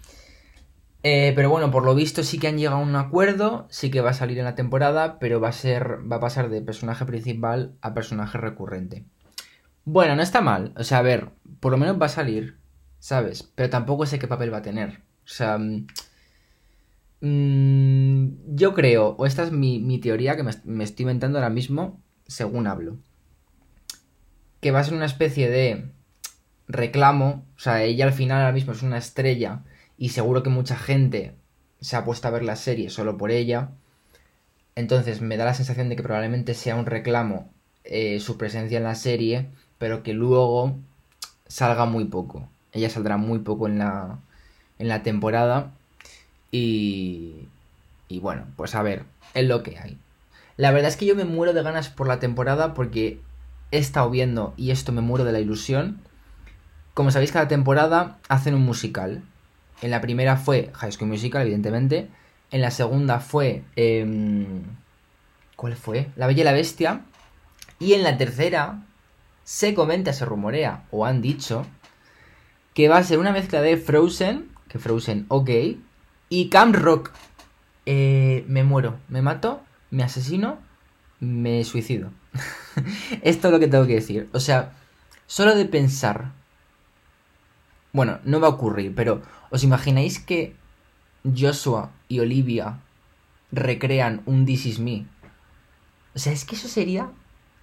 Eh, 1.02 1.34
pero 1.36 1.50
bueno, 1.50 1.72
por 1.72 1.84
lo 1.84 1.96
visto 1.96 2.24
sí 2.24 2.38
que 2.38 2.48
han 2.48 2.60
llegado 2.60 2.78
a 2.78 2.84
un 2.84 2.96
acuerdo, 2.96 3.66
sí 3.72 3.90
que 3.90 4.02
va 4.02 4.12
a 4.12 4.14
salir 4.14 4.38
en 4.38 4.46
la 4.46 4.54
temporada, 4.54 5.18
pero 5.18 5.42
va 5.42 5.50
a 5.50 5.52
ser, 5.52 6.00
va 6.10 6.18
a 6.18 6.20
pasar 6.20 6.52
de 6.52 6.62
personaje 6.62 7.04
principal 7.06 7.74
a 7.82 7.96
personaje 7.96 8.38
recurrente. 8.38 9.04
Bueno, 9.84 10.16
no 10.16 10.22
está 10.22 10.42
mal, 10.42 10.76
o 10.78 10.84
sea, 10.84 11.00
a 11.00 11.02
ver, 11.02 11.30
por 11.60 11.72
lo 11.72 11.80
menos 11.80 12.00
va 12.00 12.06
a 12.06 12.10
salir, 12.10 12.60
¿sabes? 13.00 13.42
Pero 13.56 13.72
tampoco 13.72 14.06
sé 14.06 14.20
qué 14.20 14.28
papel 14.28 14.54
va 14.54 14.58
a 14.58 14.62
tener. 14.62 15.02
O 15.26 15.28
sea, 15.28 15.58
mm, 15.58 15.88
mm, 17.22 18.56
yo 18.56 18.76
creo, 18.76 19.16
o 19.18 19.26
esta 19.26 19.42
es 19.42 19.52
mi, 19.52 20.00
teoría 20.00 20.36
que 20.36 20.44
me, 20.44 20.52
me 20.66 20.84
estoy 20.84 21.02
inventando 21.06 21.40
ahora 21.40 21.50
mismo, 21.50 22.00
según 22.28 22.68
hablo, 22.68 23.00
que 24.60 24.70
va 24.70 24.82
a 24.82 24.84
ser 24.84 24.94
una 24.94 25.06
especie 25.06 25.50
de 25.50 25.90
reclamo, 26.72 27.46
o 27.56 27.60
sea, 27.60 27.84
ella 27.84 28.06
al 28.06 28.14
final 28.14 28.40
ahora 28.40 28.54
mismo 28.54 28.74
es 28.74 28.84
una 28.84 28.98
estrella 28.98 29.62
y 29.98 30.10
seguro 30.10 30.44
que 30.44 30.50
mucha 30.50 30.76
gente 30.76 31.36
se 31.80 31.96
ha 31.96 32.06
puesto 32.06 32.28
a 32.28 32.32
ver 32.32 32.44
la 32.44 32.56
serie 32.56 32.90
solo 32.90 33.18
por 33.18 33.32
ella. 33.32 33.70
Entonces 34.76 35.22
me 35.22 35.38
da 35.38 35.46
la 35.46 35.54
sensación 35.54 35.90
de 35.90 35.96
que 35.96 36.04
probablemente 36.04 36.54
sea 36.54 36.76
un 36.76 36.86
reclamo 36.86 37.52
eh, 37.84 38.20
su 38.20 38.38
presencia 38.38 38.78
en 38.78 38.84
la 38.84 38.96
serie, 38.96 39.48
pero 39.78 40.04
que 40.04 40.14
luego 40.14 40.76
salga 41.48 41.86
muy 41.86 42.06
poco. 42.06 42.48
Ella 42.72 42.90
saldrá 42.90 43.18
muy 43.18 43.40
poco 43.40 43.68
en 43.68 43.80
la, 43.80 44.20
en 44.80 44.88
la 44.88 45.04
temporada. 45.04 45.72
Y, 46.52 47.48
y 48.08 48.20
bueno, 48.20 48.46
pues 48.56 48.76
a 48.76 48.84
ver, 48.84 49.04
es 49.34 49.46
lo 49.46 49.64
que 49.64 49.78
hay. 49.78 49.98
La 50.58 50.72
verdad 50.72 50.90
es 50.90 50.98
que 50.98 51.06
yo 51.06 51.16
me 51.16 51.26
muero 51.26 51.54
de 51.54 51.64
ganas 51.64 51.90
por 51.90 52.08
la 52.08 52.20
temporada 52.20 52.74
porque 52.74 53.20
he 53.72 53.78
estado 53.78 54.10
viendo 54.10 54.54
y 54.58 54.72
esto 54.72 54.92
me 54.92 55.02
muero 55.02 55.26
de 55.26 55.32
la 55.32 55.40
ilusión. 55.40 56.00
Como 56.94 57.12
sabéis, 57.12 57.32
cada 57.32 57.48
temporada 57.48 58.20
hacen 58.28 58.54
un 58.54 58.64
musical. 58.64 59.24
En 59.82 59.92
la 59.92 60.02
primera 60.02 60.38
fue 60.38 60.72
High 60.74 60.92
School 60.92 61.10
Musical, 61.10 61.44
evidentemente. 61.44 62.10
En 62.52 62.62
la 62.62 62.72
segunda 62.72 63.20
fue. 63.20 63.64
Em, 63.76 64.64
¿Cuál 65.56 65.76
fue? 65.76 66.10
La 66.16 66.28
Bella 66.28 66.42
y 66.42 66.46
la 66.46 66.54
Bestia. 66.54 67.02
Y 67.80 67.94
en 67.94 68.04
la 68.04 68.18
tercera 68.18 68.84
se 69.44 69.74
comenta, 69.74 70.14
se 70.14 70.26
rumorea, 70.26 70.84
o 70.92 71.06
han 71.06 71.22
dicho, 71.22 71.66
que 72.74 72.90
va 72.90 72.98
a 72.98 73.04
ser 73.04 73.20
una 73.20 73.32
mezcla 73.32 73.62
de 73.62 73.78
Frozen, 73.78 74.50
que 74.68 74.80
Frozen, 74.80 75.26
ok, 75.30 75.50
y 76.30 76.50
Camp 76.50 76.76
Rock. 76.76 77.12
Eh, 77.86 78.46
me 78.48 78.64
muero, 78.64 79.00
me 79.10 79.22
mato, 79.22 79.62
me 79.90 80.04
asesino, 80.04 80.60
me 81.20 81.64
suicido. 81.64 82.12
Esto 83.22 83.48
es 83.48 83.52
lo 83.52 83.60
que 83.60 83.68
tengo 83.68 83.88
que 83.88 83.96
decir. 83.96 84.30
O 84.34 84.40
sea, 84.40 84.74
solo 85.28 85.56
de 85.56 85.66
pensar. 85.66 86.32
Bueno, 87.94 88.20
no 88.24 88.40
va 88.40 88.48
a 88.48 88.52
ocurrir, 88.52 88.94
pero 88.96 89.22
¿Os 89.52 89.66
imagináis 89.66 90.20
que 90.20 90.56
Joshua 91.26 91.92
y 92.08 92.22
Olivia 92.22 92.80
recrean 93.52 94.22
un 94.26 94.46
This 94.46 94.66
Is 94.66 94.80
Me? 94.80 95.06
O 96.16 96.20
sea, 96.20 96.32
es 96.32 96.46
que 96.46 96.56
eso 96.56 96.70
sería 96.70 97.12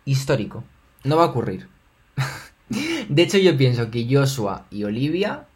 histórico. 0.04 0.64
No 1.02 1.16
va 1.16 1.24
a 1.24 1.28
ocurrir. 1.28 1.66
de 3.08 3.22
hecho, 3.22 3.38
yo 3.38 3.56
pienso 3.56 3.90
que 3.90 4.06
Joshua 4.08 4.66
y 4.70 4.84
Olivia 4.84 5.46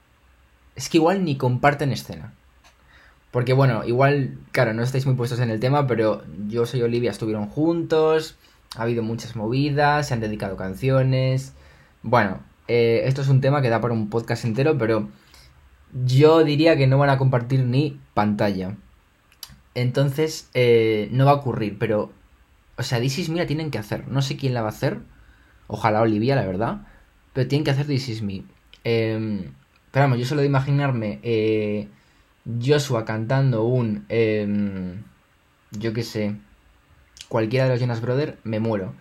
es 0.74 0.88
que 0.88 0.96
igual 0.96 1.22
ni 1.22 1.36
comparten 1.36 1.92
escena. 1.92 2.32
Porque 3.30 3.52
bueno, 3.52 3.84
igual, 3.84 4.38
claro, 4.52 4.72
no 4.72 4.82
estáis 4.82 5.04
muy 5.04 5.14
puestos 5.14 5.40
en 5.40 5.50
el 5.50 5.60
tema, 5.60 5.86
pero 5.86 6.24
Joshua 6.50 6.80
y 6.80 6.82
Olivia 6.82 7.10
estuvieron 7.10 7.46
juntos, 7.46 8.36
ha 8.74 8.82
habido 8.84 9.02
muchas 9.02 9.36
movidas, 9.36 10.08
se 10.08 10.14
han 10.14 10.20
dedicado 10.20 10.56
canciones. 10.56 11.52
Bueno, 12.02 12.40
eh, 12.68 13.02
esto 13.06 13.22
es 13.22 13.28
un 13.28 13.40
tema 13.40 13.62
que 13.62 13.68
da 13.68 13.80
para 13.80 13.94
un 13.94 14.08
podcast 14.10 14.44
entero, 14.44 14.78
pero 14.78 15.08
yo 16.04 16.44
diría 16.44 16.76
que 16.76 16.86
no 16.86 16.98
van 16.98 17.10
a 17.10 17.18
compartir 17.18 17.64
ni 17.64 18.00
pantalla. 18.14 18.76
Entonces, 19.74 20.50
eh, 20.54 21.08
no 21.12 21.24
va 21.26 21.32
a 21.32 21.36
ocurrir, 21.36 21.78
pero... 21.78 22.12
O 22.76 22.82
sea, 22.82 23.00
This 23.00 23.18
Is 23.18 23.28
Me 23.28 23.38
la 23.38 23.46
tienen 23.46 23.70
que 23.70 23.78
hacer. 23.78 24.08
No 24.08 24.22
sé 24.22 24.36
quién 24.36 24.54
la 24.54 24.62
va 24.62 24.68
a 24.68 24.70
hacer. 24.70 25.00
Ojalá 25.66 26.00
Olivia, 26.00 26.36
la 26.36 26.46
verdad. 26.46 26.86
Pero 27.32 27.48
tienen 27.48 27.64
que 27.64 27.70
hacer 27.70 27.86
This 27.86 28.08
Is 28.08 28.22
Me. 28.22 28.44
Eh, 28.84 29.50
pero 29.92 30.04
vamos, 30.04 30.18
yo 30.18 30.24
solo 30.24 30.40
de 30.40 30.46
imaginarme 30.46 31.20
eh, 31.22 31.88
Joshua 32.60 33.04
cantando 33.04 33.64
un... 33.64 34.06
Em, 34.08 35.02
yo 35.70 35.92
qué 35.92 36.02
sé. 36.02 36.34
Cualquiera 37.28 37.66
de 37.66 37.72
los 37.72 37.80
Jonas 37.80 38.00
Brothers, 38.00 38.34
me 38.44 38.58
muero. 38.58 38.94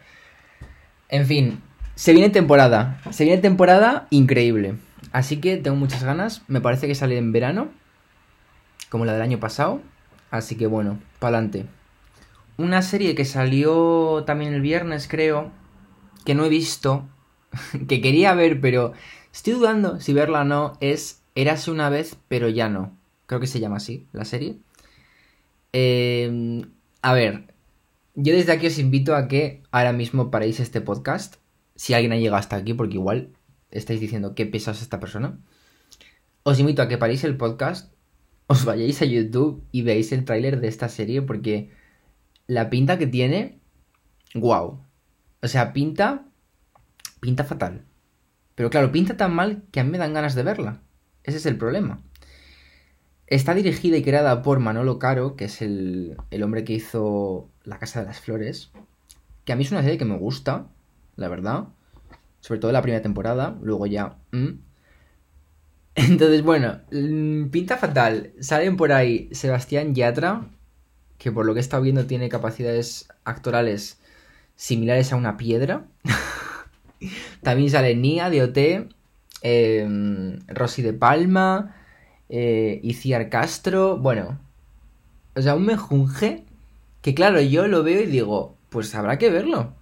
En 1.09 1.25
fin, 1.25 1.61
se 2.01 2.13
viene 2.13 2.31
temporada. 2.31 2.99
Se 3.11 3.25
viene 3.25 3.39
temporada 3.39 4.07
increíble. 4.09 4.73
Así 5.11 5.37
que 5.37 5.57
tengo 5.57 5.77
muchas 5.77 6.03
ganas. 6.03 6.41
Me 6.47 6.59
parece 6.59 6.87
que 6.87 6.95
sale 6.95 7.15
en 7.15 7.31
verano. 7.31 7.69
Como 8.89 9.05
la 9.05 9.13
del 9.13 9.21
año 9.21 9.39
pasado. 9.39 9.83
Así 10.31 10.55
que 10.55 10.65
bueno, 10.65 10.97
pa'lante. 11.19 11.67
Una 12.57 12.81
serie 12.81 13.13
que 13.13 13.23
salió 13.23 14.23
también 14.25 14.51
el 14.51 14.61
viernes, 14.61 15.07
creo. 15.07 15.51
Que 16.25 16.33
no 16.33 16.43
he 16.43 16.49
visto. 16.49 17.07
que 17.87 18.01
quería 18.01 18.33
ver, 18.33 18.59
pero 18.61 18.93
estoy 19.31 19.53
dudando 19.53 19.99
si 19.99 20.11
verla 20.11 20.41
o 20.41 20.43
no. 20.43 20.79
Es 20.79 21.21
Érase 21.35 21.69
una 21.69 21.91
vez, 21.91 22.17
pero 22.27 22.49
ya 22.49 22.67
no. 22.67 22.97
Creo 23.27 23.39
que 23.39 23.45
se 23.45 23.59
llama 23.59 23.77
así, 23.77 24.07
la 24.11 24.25
serie. 24.25 24.57
Em, 25.71 26.63
a 27.03 27.13
ver, 27.13 27.53
yo 28.15 28.33
desde 28.33 28.53
aquí 28.53 28.65
os 28.65 28.79
invito 28.79 29.15
a 29.15 29.27
que 29.27 29.61
ahora 29.69 29.93
mismo 29.93 30.31
paréis 30.31 30.59
este 30.59 30.81
podcast. 30.81 31.40
Si 31.81 31.95
alguien 31.95 32.13
ha 32.13 32.17
llegado 32.17 32.37
hasta 32.37 32.57
aquí, 32.57 32.75
porque 32.75 32.93
igual 32.93 33.29
estáis 33.71 33.99
diciendo 33.99 34.35
qué 34.35 34.45
pesas 34.45 34.83
esta 34.83 34.99
persona, 34.99 35.39
os 36.43 36.59
invito 36.59 36.83
a 36.83 36.87
que 36.87 36.99
paréis 36.99 37.23
el 37.23 37.37
podcast, 37.37 37.91
os 38.45 38.65
vayáis 38.65 39.01
a 39.01 39.05
YouTube 39.05 39.63
y 39.71 39.81
veáis 39.81 40.11
el 40.11 40.23
tráiler 40.23 40.61
de 40.61 40.67
esta 40.67 40.89
serie 40.89 41.23
porque 41.23 41.71
la 42.45 42.69
pinta 42.69 42.99
que 42.99 43.07
tiene, 43.07 43.57
wow. 44.35 44.79
O 45.41 45.47
sea, 45.47 45.73
pinta, 45.73 46.27
pinta 47.19 47.45
fatal. 47.45 47.83
Pero 48.53 48.69
claro, 48.69 48.91
pinta 48.91 49.17
tan 49.17 49.33
mal 49.33 49.63
que 49.71 49.79
a 49.79 49.83
mí 49.83 49.89
me 49.89 49.97
dan 49.97 50.13
ganas 50.13 50.35
de 50.35 50.43
verla. 50.43 50.83
Ese 51.23 51.37
es 51.37 51.47
el 51.47 51.57
problema. 51.57 52.03
Está 53.25 53.55
dirigida 53.55 53.97
y 53.97 54.03
creada 54.03 54.43
por 54.43 54.59
Manolo 54.59 54.99
Caro, 54.99 55.35
que 55.35 55.45
es 55.45 55.63
el, 55.63 56.15
el 56.29 56.43
hombre 56.43 56.63
que 56.63 56.73
hizo 56.73 57.49
La 57.63 57.79
Casa 57.79 58.01
de 58.01 58.05
las 58.05 58.19
Flores. 58.19 58.69
Que 59.45 59.53
a 59.53 59.55
mí 59.55 59.63
es 59.63 59.71
una 59.71 59.81
serie 59.81 59.97
que 59.97 60.05
me 60.05 60.19
gusta, 60.19 60.69
la 61.21 61.29
verdad 61.29 61.67
sobre 62.41 62.59
todo 62.59 62.71
la 62.71 62.81
primera 62.81 63.01
temporada, 63.01 63.57
luego 63.61 63.85
ya... 63.85 64.17
Entonces, 65.93 66.41
bueno, 66.41 66.79
mm, 66.91 67.49
pinta 67.49 67.77
fatal. 67.77 68.33
Salen 68.39 68.77
por 68.77 68.91
ahí 68.91 69.29
Sebastián 69.31 69.93
Yatra, 69.93 70.49
que 71.17 71.31
por 71.31 71.45
lo 71.45 71.53
que 71.53 71.59
he 71.59 71.61
estado 71.61 71.83
viendo 71.83 72.07
tiene 72.07 72.29
capacidades 72.29 73.07
actorales 73.23 74.01
similares 74.55 75.13
a 75.13 75.17
una 75.17 75.37
piedra. 75.37 75.85
También 77.43 77.69
sale 77.69 77.95
Nia 77.95 78.29
de 78.29 78.43
OT, 78.43 78.89
eh, 79.43 80.39
Rosy 80.47 80.81
de 80.81 80.93
Palma, 80.93 81.75
eh, 82.29 82.79
Iciar 82.83 83.29
Castro. 83.29 83.97
Bueno, 83.97 84.39
o 85.35 85.41
sea, 85.41 85.55
un 85.55 85.65
mejunje 85.65 86.45
que 87.01 87.13
claro, 87.13 87.41
yo 87.41 87.67
lo 87.67 87.83
veo 87.83 88.01
y 88.01 88.05
digo, 88.05 88.57
pues 88.69 88.95
habrá 88.95 89.17
que 89.17 89.29
verlo. 89.29 89.75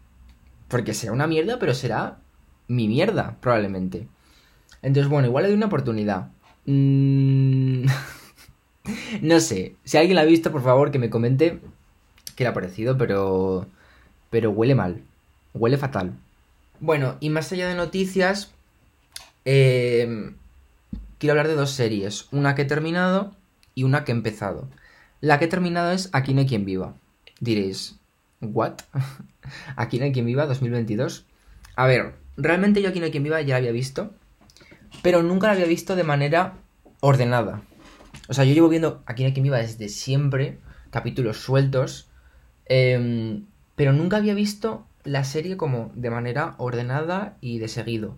Porque 0.69 0.93
será 0.93 1.11
una 1.11 1.27
mierda, 1.27 1.59
pero 1.59 1.73
será 1.73 2.19
mi 2.67 2.87
mierda, 2.87 3.35
probablemente. 3.41 4.07
Entonces, 4.81 5.09
bueno, 5.09 5.27
igual 5.27 5.43
le 5.43 5.49
doy 5.49 5.57
una 5.57 5.65
oportunidad. 5.65 6.29
Mm, 6.65 7.85
no 9.21 9.39
sé, 9.39 9.75
si 9.83 9.97
alguien 9.97 10.15
la 10.15 10.21
ha 10.21 10.25
visto, 10.25 10.51
por 10.51 10.63
favor, 10.63 10.91
que 10.91 10.99
me 10.99 11.09
comente 11.09 11.59
qué 12.35 12.43
le 12.43 12.49
ha 12.49 12.53
parecido, 12.53 12.97
pero... 12.97 13.67
Pero 14.29 14.51
huele 14.51 14.75
mal, 14.75 15.01
huele 15.55 15.77
fatal. 15.77 16.13
Bueno, 16.79 17.17
y 17.19 17.29
más 17.29 17.51
allá 17.51 17.67
de 17.67 17.73
noticias, 17.73 18.51
eh, 19.43 20.31
quiero 21.17 21.33
hablar 21.33 21.47
de 21.47 21.55
dos 21.55 21.71
series. 21.71 22.27
Una 22.31 22.55
que 22.55 22.61
he 22.61 22.65
terminado 22.65 23.35
y 23.75 23.83
una 23.83 24.05
que 24.05 24.11
he 24.11 24.15
empezado. 24.15 24.67
La 25.21 25.39
que 25.39 25.45
he 25.45 25.49
terminado 25.49 25.91
es 25.91 26.09
Aquí 26.13 26.33
no 26.33 26.41
hay 26.41 26.47
quien 26.47 26.65
viva. 26.65 26.93
Diréis, 27.39 27.98
¿what? 28.41 28.73
Aquí 29.75 29.99
no 29.99 30.05
hay 30.05 30.11
quien 30.11 30.25
viva 30.25 30.45
2022. 30.45 31.25
A 31.75 31.87
ver, 31.87 32.15
realmente 32.37 32.81
yo 32.81 32.89
Aquí 32.89 32.99
no 32.99 33.05
hay 33.05 33.11
quien 33.11 33.23
viva 33.23 33.41
ya 33.41 33.55
la 33.55 33.57
había 33.57 33.71
visto, 33.71 34.11
pero 35.01 35.23
nunca 35.23 35.47
la 35.47 35.53
había 35.53 35.65
visto 35.65 35.95
de 35.95 36.03
manera 36.03 36.55
ordenada. 36.99 37.61
O 38.27 38.33
sea, 38.33 38.43
yo 38.43 38.53
llevo 38.53 38.69
viendo 38.69 39.03
Aquí 39.05 39.23
no 39.23 39.27
hay 39.27 39.33
quien 39.33 39.43
viva 39.43 39.57
desde 39.57 39.89
siempre, 39.89 40.59
capítulos 40.91 41.37
sueltos, 41.37 42.09
em, 42.65 43.45
pero 43.75 43.93
nunca 43.93 44.17
había 44.17 44.33
visto 44.33 44.85
la 45.03 45.23
serie 45.23 45.57
como 45.57 45.91
de 45.95 46.09
manera 46.09 46.55
ordenada 46.57 47.37
y 47.41 47.59
de 47.59 47.67
seguido. 47.67 48.17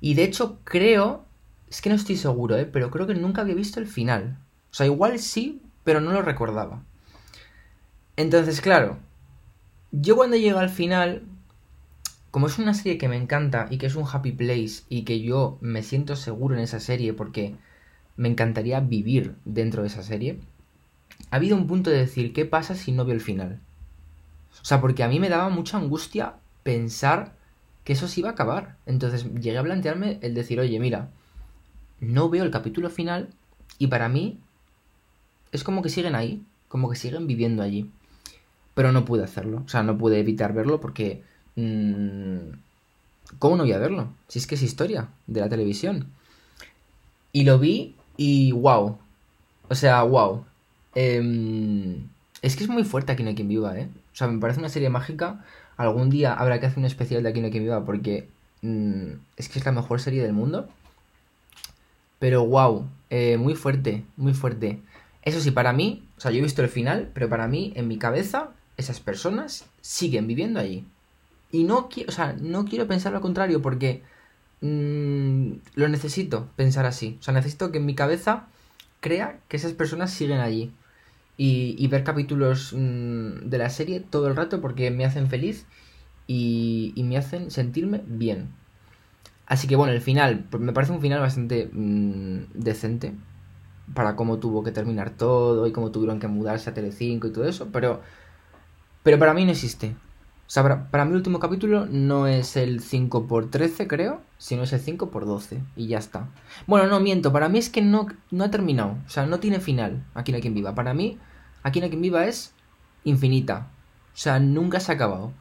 Y 0.00 0.14
de 0.14 0.24
hecho 0.24 0.58
creo, 0.64 1.24
es 1.68 1.80
que 1.80 1.88
no 1.88 1.96
estoy 1.96 2.16
seguro, 2.16 2.56
¿eh? 2.56 2.66
pero 2.66 2.90
creo 2.90 3.06
que 3.06 3.14
nunca 3.14 3.42
había 3.42 3.54
visto 3.54 3.80
el 3.80 3.86
final. 3.86 4.38
O 4.70 4.74
sea, 4.74 4.86
igual 4.86 5.18
sí, 5.18 5.62
pero 5.82 6.00
no 6.00 6.12
lo 6.12 6.22
recordaba. 6.22 6.82
Entonces, 8.16 8.60
claro, 8.60 8.98
yo 10.00 10.16
cuando 10.16 10.36
llego 10.36 10.58
al 10.58 10.70
final, 10.70 11.22
como 12.32 12.48
es 12.48 12.58
una 12.58 12.74
serie 12.74 12.98
que 12.98 13.08
me 13.08 13.16
encanta 13.16 13.68
y 13.70 13.78
que 13.78 13.86
es 13.86 13.94
un 13.94 14.06
happy 14.10 14.32
place 14.32 14.82
y 14.88 15.02
que 15.02 15.20
yo 15.20 15.56
me 15.60 15.82
siento 15.82 16.16
seguro 16.16 16.56
en 16.56 16.62
esa 16.62 16.80
serie 16.80 17.12
porque 17.12 17.54
me 18.16 18.28
encantaría 18.28 18.80
vivir 18.80 19.36
dentro 19.44 19.82
de 19.82 19.88
esa 19.88 20.02
serie, 20.02 20.40
ha 21.30 21.36
habido 21.36 21.56
un 21.56 21.68
punto 21.68 21.90
de 21.90 21.98
decir, 21.98 22.32
¿qué 22.32 22.44
pasa 22.44 22.74
si 22.74 22.90
no 22.90 23.04
veo 23.04 23.14
el 23.14 23.20
final? 23.20 23.60
O 24.60 24.64
sea, 24.64 24.80
porque 24.80 25.04
a 25.04 25.08
mí 25.08 25.20
me 25.20 25.28
daba 25.28 25.48
mucha 25.48 25.78
angustia 25.78 26.34
pensar 26.64 27.36
que 27.84 27.92
eso 27.92 28.08
se 28.08 28.20
iba 28.20 28.30
a 28.30 28.32
acabar. 28.32 28.76
Entonces 28.86 29.32
llegué 29.34 29.58
a 29.58 29.62
plantearme 29.62 30.18
el 30.22 30.34
decir, 30.34 30.58
oye, 30.58 30.80
mira, 30.80 31.10
no 32.00 32.28
veo 32.30 32.42
el 32.42 32.50
capítulo 32.50 32.90
final 32.90 33.28
y 33.78 33.86
para 33.86 34.08
mí 34.08 34.40
es 35.52 35.62
como 35.62 35.82
que 35.82 35.88
siguen 35.88 36.16
ahí, 36.16 36.42
como 36.68 36.90
que 36.90 36.96
siguen 36.96 37.28
viviendo 37.28 37.62
allí. 37.62 37.90
Pero 38.74 38.92
no 38.92 39.04
pude 39.04 39.24
hacerlo, 39.24 39.62
o 39.64 39.68
sea, 39.68 39.82
no 39.82 39.96
pude 39.96 40.20
evitar 40.20 40.52
verlo 40.52 40.80
porque... 40.80 41.22
Mmm, 41.56 42.64
¿Cómo 43.38 43.56
no 43.56 43.64
voy 43.64 43.72
a 43.72 43.78
verlo? 43.78 44.08
Si 44.28 44.38
es 44.38 44.46
que 44.46 44.54
es 44.54 44.62
historia 44.62 45.08
de 45.26 45.40
la 45.40 45.48
televisión. 45.48 46.08
Y 47.32 47.44
lo 47.44 47.58
vi 47.58 47.96
y 48.16 48.52
wow. 48.52 48.98
O 49.68 49.74
sea, 49.74 50.02
wow. 50.02 50.44
Em, 50.94 52.06
es 52.42 52.56
que 52.56 52.62
es 52.62 52.70
muy 52.70 52.84
fuerte 52.84 53.12
Aquí 53.12 53.22
no 53.22 53.30
hay 53.30 53.34
quien 53.34 53.48
viva, 53.48 53.76
¿eh? 53.78 53.88
O 54.12 54.16
sea, 54.16 54.28
me 54.28 54.38
parece 54.38 54.60
una 54.60 54.68
serie 54.68 54.90
mágica. 54.90 55.44
Algún 55.76 56.10
día 56.10 56.34
habrá 56.34 56.60
que 56.60 56.66
hacer 56.66 56.78
un 56.78 56.84
especial 56.84 57.22
de 57.22 57.30
Aquí 57.30 57.40
no 57.40 57.46
hay 57.46 57.52
quien 57.52 57.64
viva 57.64 57.84
porque 57.84 58.28
mm, 58.62 59.12
es 59.36 59.48
que 59.48 59.58
es 59.58 59.64
la 59.64 59.72
mejor 59.72 60.00
serie 60.00 60.22
del 60.22 60.32
mundo. 60.32 60.68
Pero 62.18 62.46
wow, 62.46 62.86
eh, 63.10 63.36
muy 63.36 63.54
fuerte, 63.54 64.04
muy 64.16 64.34
fuerte. 64.34 64.80
Eso 65.22 65.40
sí, 65.40 65.50
para 65.50 65.72
mí, 65.72 66.06
o 66.16 66.20
sea, 66.20 66.30
yo 66.30 66.38
he 66.38 66.42
visto 66.42 66.62
el 66.62 66.68
final, 66.68 67.10
pero 67.14 67.28
para 67.28 67.48
mí, 67.48 67.72
en 67.76 67.88
mi 67.88 67.98
cabeza, 67.98 68.50
esas 68.76 69.00
personas 69.00 69.66
siguen 69.80 70.26
viviendo 70.26 70.60
allí. 70.60 70.84
Y 71.52 71.64
no 71.64 71.88
quiero, 71.88 72.10
o 72.10 72.12
sea, 72.12 72.34
no 72.40 72.64
quiero 72.64 72.86
pensar 72.86 73.12
lo 73.12 73.20
contrario 73.20 73.62
porque 73.62 74.02
mm, 74.60 75.52
lo 75.74 75.88
necesito 75.88 76.48
pensar 76.56 76.86
así. 76.86 77.16
O 77.20 77.22
sea, 77.22 77.34
necesito 77.34 77.70
que 77.70 77.78
en 77.78 77.86
mi 77.86 77.94
cabeza 77.94 78.48
crea 79.00 79.38
que 79.48 79.56
esas 79.56 79.72
personas 79.72 80.10
siguen 80.12 80.40
allí 80.40 80.72
y, 81.36 81.86
ver 81.88 82.04
capítulos 82.04 82.72
mm, 82.72 83.48
de 83.48 83.58
la 83.58 83.70
serie 83.70 84.00
todo 84.00 84.28
el 84.28 84.36
rato 84.36 84.60
porque 84.60 84.90
me 84.90 85.04
hacen 85.04 85.28
feliz 85.28 85.66
y, 86.26 86.94
me 86.96 87.16
hacen 87.16 87.50
sentirme 87.50 88.02
bien. 88.06 88.48
Así 89.46 89.68
que 89.68 89.76
bueno, 89.76 89.92
el 89.92 90.00
final, 90.00 90.46
pues 90.50 90.62
me 90.62 90.72
parece 90.72 90.92
un 90.92 91.00
final 91.00 91.20
bastante 91.20 91.68
mm, 91.72 92.52
decente 92.54 93.12
para 93.92 94.16
cómo 94.16 94.38
tuvo 94.38 94.64
que 94.64 94.72
terminar 94.72 95.10
todo 95.10 95.66
y 95.66 95.72
cómo 95.72 95.90
tuvieron 95.90 96.18
que 96.18 96.28
mudarse 96.28 96.70
a 96.70 96.74
Telecinco 96.74 97.26
y 97.26 97.32
todo 97.32 97.46
eso, 97.46 97.68
pero, 97.70 98.00
pero 99.04 99.20
para 99.20 99.32
mí 99.32 99.44
no 99.44 99.52
existe. 99.52 99.94
O 100.46 100.50
sea, 100.50 100.64
para, 100.64 100.90
para 100.90 101.04
mí 101.04 101.12
el 101.12 101.18
último 101.18 101.38
capítulo 101.38 101.86
no 101.86 102.26
es 102.26 102.56
el 102.56 102.80
5 102.80 103.28
por 103.28 103.50
13 103.50 103.86
creo, 103.86 104.20
sino 104.36 104.64
es 104.64 104.72
el 104.72 104.80
5 104.80 105.10
por 105.10 105.24
12 105.24 105.62
y 105.76 105.86
ya 105.86 105.98
está. 105.98 106.28
Bueno, 106.66 106.88
no 106.88 106.98
miento, 106.98 107.32
para 107.32 107.48
mí 107.48 107.60
es 107.60 107.70
que 107.70 107.82
no, 107.82 108.08
no 108.32 108.44
ha 108.44 108.50
terminado, 108.50 108.96
o 109.06 109.08
sea, 109.08 109.24
no 109.26 109.38
tiene 109.38 109.60
final 109.60 110.04
Aquí 110.14 110.32
no 110.32 110.40
quien 110.40 110.54
viva. 110.54 110.74
Para 110.74 110.92
mí, 110.92 111.18
Aquí 111.64 111.80
no 111.80 111.84
hay 111.84 111.90
quien 111.90 112.02
viva 112.02 112.26
es 112.26 112.52
infinita. 113.04 113.70
O 114.14 114.16
sea, 114.16 114.38
nunca 114.38 114.80
se 114.80 114.92
ha 114.92 114.94
acabado. 114.94 115.32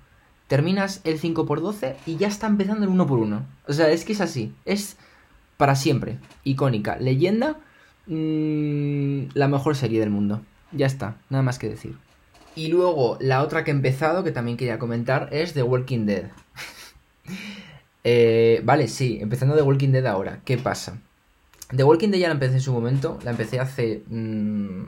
Terminas 0.48 1.02
el 1.04 1.20
5 1.20 1.46
por 1.46 1.62
12 1.62 1.98
y 2.06 2.16
ya 2.16 2.28
está 2.28 2.48
empezando 2.48 2.86
el 2.86 2.90
1 2.90 3.06
por 3.06 3.20
1 3.20 3.46
O 3.68 3.74
sea, 3.74 3.92
es 3.92 4.06
que 4.06 4.14
es 4.14 4.22
así. 4.22 4.56
Es 4.66 4.98
para 5.58 5.76
siempre. 5.76 6.18
Icónica. 6.46 6.96
Leyenda. 6.96 7.58
Mmm, 8.08 9.26
la 9.34 9.48
mejor 9.50 9.76
serie 9.76 10.00
del 10.00 10.10
mundo. 10.10 10.42
Ya 10.72 10.86
está. 10.86 11.18
Nada 11.30 11.44
más 11.44 11.60
que 11.60 11.70
decir. 11.70 11.98
Y 12.56 12.68
luego, 12.68 13.18
la 13.20 13.42
otra 13.42 13.64
que 13.64 13.72
he 13.72 13.74
empezado, 13.74 14.24
que 14.24 14.32
también 14.32 14.58
quería 14.58 14.80
comentar, 14.80 15.30
es 15.32 15.54
The 15.54 15.64
Walking 15.64 16.06
Dead. 16.06 16.32
Eh, 18.06 18.60
vale, 18.66 18.90
sí, 18.90 19.20
empezando 19.22 19.56
The 19.56 19.62
Walking 19.62 19.94
Dead 19.94 20.06
ahora. 20.06 20.42
¿Qué 20.44 20.58
pasa? 20.58 21.00
The 21.74 21.86
Walking 21.86 22.10
Dead 22.10 22.20
ya 22.20 22.28
la 22.28 22.34
empecé 22.34 22.56
en 22.56 22.60
su 22.60 22.74
momento. 22.74 23.18
La 23.24 23.32
empecé 23.32 23.62
hace 23.62 24.04
mmm, 24.08 24.84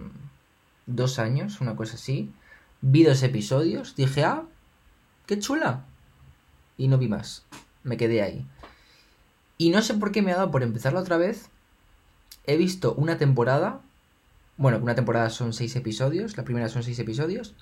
dos 0.86 1.18
años, 1.18 1.62
una 1.62 1.78
cosa 1.78 1.96
así. 1.96 2.34
Vi 2.82 3.06
dos 3.06 3.24
episodios. 3.24 3.96
Dije, 3.96 4.26
ah, 4.26 4.44
qué 5.28 5.40
chula. 5.40 5.86
Y 6.78 6.90
no 6.90 6.98
vi 6.98 7.08
más. 7.08 7.46
Me 7.84 7.96
quedé 7.96 8.22
ahí. 8.22 8.46
Y 9.58 9.70
no 9.70 9.82
sé 9.82 9.94
por 9.94 10.12
qué 10.12 10.22
me 10.22 10.34
ha 10.34 10.36
dado 10.36 10.52
por 10.52 10.62
empezarla 10.62 11.00
otra 11.00 11.16
vez. 11.16 11.50
He 12.46 12.58
visto 12.58 12.94
una 12.96 13.18
temporada 13.18 13.80
bueno, 14.58 14.80
una 14.80 14.96
temporada 14.96 15.30
son 15.30 15.54
seis 15.54 15.76
episodios, 15.76 16.38
la 16.38 16.44
primera 16.44 16.70
son 16.70 16.84
seis 16.84 17.00
episodios. 17.00 17.54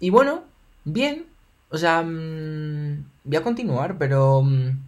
Y 0.00 0.10
bueno, 0.10 0.44
bien. 0.84 1.26
O 1.70 1.78
sea, 1.78 2.02
mmm, 2.02 3.04
voy 3.24 3.36
a 3.36 3.42
continuar, 3.42 3.98
pero... 3.98 4.42
Mmm, 4.42 4.78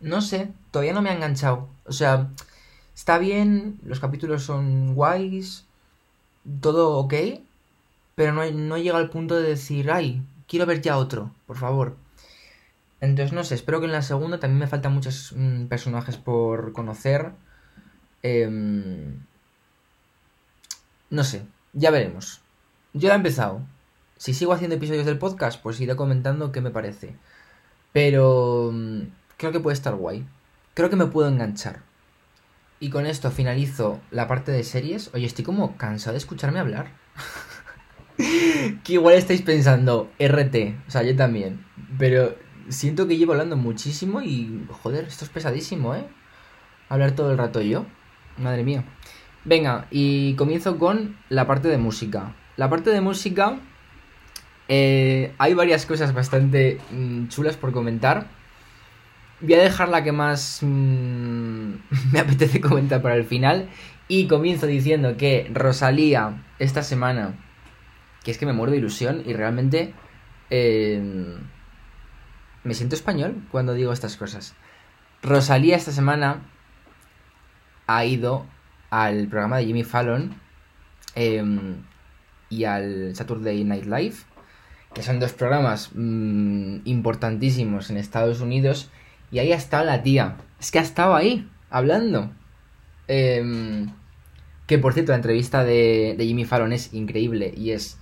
no 0.00 0.20
sé, 0.20 0.52
todavía 0.70 0.92
no 0.92 1.02
me 1.02 1.10
ha 1.10 1.14
enganchado. 1.14 1.68
O 1.84 1.92
sea, 1.92 2.28
está 2.94 3.18
bien, 3.18 3.78
los 3.84 4.00
capítulos 4.00 4.42
son 4.44 4.94
guays, 4.94 5.64
todo 6.60 6.96
ok, 6.98 7.14
pero 8.14 8.32
no, 8.32 8.48
no 8.50 8.78
llega 8.78 8.98
al 8.98 9.10
punto 9.10 9.36
de 9.36 9.48
decir, 9.48 9.90
ay, 9.90 10.22
quiero 10.46 10.66
ver 10.66 10.80
ya 10.82 10.98
otro, 10.98 11.32
por 11.46 11.56
favor. 11.56 11.96
Entonces, 13.00 13.32
no 13.32 13.44
sé, 13.44 13.54
espero 13.54 13.80
que 13.80 13.86
en 13.86 13.92
la 13.92 14.02
segunda 14.02 14.40
también 14.40 14.60
me 14.60 14.66
faltan 14.66 14.94
muchos 14.94 15.32
mmm, 15.36 15.66
personajes 15.66 16.16
por 16.16 16.72
conocer. 16.72 17.32
Eh, 18.22 19.14
no 21.10 21.24
sé, 21.24 21.46
ya 21.72 21.90
veremos. 21.90 22.40
Yo 22.92 23.10
he 23.10 23.14
empezado. 23.14 23.62
Si 24.16 24.34
sigo 24.34 24.52
haciendo 24.52 24.76
episodios 24.76 25.06
del 25.06 25.18
podcast, 25.18 25.62
pues 25.62 25.80
iré 25.80 25.94
comentando 25.96 26.52
qué 26.52 26.60
me 26.60 26.70
parece. 26.70 27.16
Pero 27.92 28.70
mm, 28.72 29.02
creo 29.36 29.52
que 29.52 29.60
puede 29.60 29.74
estar 29.74 29.94
guay. 29.94 30.26
Creo 30.74 30.90
que 30.90 30.96
me 30.96 31.06
puedo 31.06 31.28
enganchar. 31.28 31.82
Y 32.80 32.90
con 32.90 33.06
esto 33.06 33.30
finalizo 33.30 34.00
la 34.10 34.28
parte 34.28 34.52
de 34.52 34.64
series. 34.64 35.10
Oye, 35.14 35.26
estoy 35.26 35.44
como 35.44 35.76
cansado 35.76 36.12
de 36.12 36.18
escucharme 36.18 36.60
hablar. 36.60 36.92
que 38.84 38.92
igual 38.92 39.14
estáis 39.14 39.42
pensando, 39.42 40.10
RT, 40.18 40.76
o 40.86 40.90
sea, 40.90 41.02
yo 41.02 41.16
también. 41.16 41.64
Pero 41.98 42.36
siento 42.68 43.06
que 43.06 43.16
llevo 43.16 43.32
hablando 43.32 43.56
muchísimo 43.56 44.20
y, 44.20 44.66
joder, 44.82 45.04
esto 45.04 45.24
es 45.24 45.30
pesadísimo, 45.30 45.94
¿eh? 45.94 46.06
Hablar 46.88 47.12
todo 47.12 47.32
el 47.32 47.38
rato 47.38 47.60
yo. 47.60 47.86
Madre 48.36 48.64
mía. 48.64 48.84
Venga, 49.48 49.86
y 49.90 50.34
comienzo 50.34 50.76
con 50.76 51.16
la 51.30 51.46
parte 51.46 51.68
de 51.68 51.78
música. 51.78 52.34
La 52.58 52.68
parte 52.68 52.90
de 52.90 53.00
música, 53.00 53.58
eh, 54.68 55.32
hay 55.38 55.54
varias 55.54 55.86
cosas 55.86 56.12
bastante 56.12 56.78
mm, 56.90 57.28
chulas 57.28 57.56
por 57.56 57.72
comentar. 57.72 58.26
Voy 59.40 59.54
a 59.54 59.62
dejar 59.62 59.88
la 59.88 60.04
que 60.04 60.12
más 60.12 60.58
mm, 60.60 61.72
me 62.12 62.20
apetece 62.20 62.60
comentar 62.60 63.00
para 63.00 63.14
el 63.14 63.24
final. 63.24 63.70
Y 64.06 64.26
comienzo 64.26 64.66
diciendo 64.66 65.16
que 65.16 65.50
Rosalía 65.54 66.44
esta 66.58 66.82
semana, 66.82 67.34
que 68.24 68.32
es 68.32 68.36
que 68.36 68.44
me 68.44 68.52
muero 68.52 68.72
de 68.72 68.78
ilusión 68.78 69.22
y 69.24 69.32
realmente 69.32 69.94
eh, 70.50 71.38
me 72.64 72.74
siento 72.74 72.96
español 72.96 73.42
cuando 73.50 73.72
digo 73.72 73.94
estas 73.94 74.18
cosas. 74.18 74.54
Rosalía 75.22 75.76
esta 75.76 75.92
semana 75.92 76.42
ha 77.86 78.04
ido 78.04 78.46
al 78.90 79.28
programa 79.28 79.58
de 79.58 79.66
Jimmy 79.66 79.84
Fallon 79.84 80.34
em, 81.14 81.76
y 82.50 82.64
al 82.64 83.14
Saturday 83.14 83.64
Night 83.64 83.84
Live, 83.84 84.16
que 84.94 85.02
son 85.02 85.20
dos 85.20 85.32
programas 85.32 85.90
mm, 85.94 86.78
importantísimos 86.84 87.90
en 87.90 87.98
Estados 87.98 88.40
Unidos 88.40 88.90
Y 89.30 89.40
ahí 89.40 89.52
ha 89.52 89.56
estado 89.56 89.84
la 89.84 90.02
tía. 90.02 90.36
Es 90.58 90.70
que 90.70 90.78
ha 90.78 90.82
estado 90.82 91.14
ahí, 91.14 91.46
hablando. 91.70 92.30
Em, 93.06 93.90
que 94.66 94.78
por 94.78 94.94
cierto, 94.94 95.12
la 95.12 95.16
entrevista 95.16 95.64
de, 95.64 96.16
Jimmy 96.18 96.44
Fallon 96.44 96.72
es 96.72 96.94
increíble 96.94 97.52
y 97.56 97.72
es. 97.72 97.98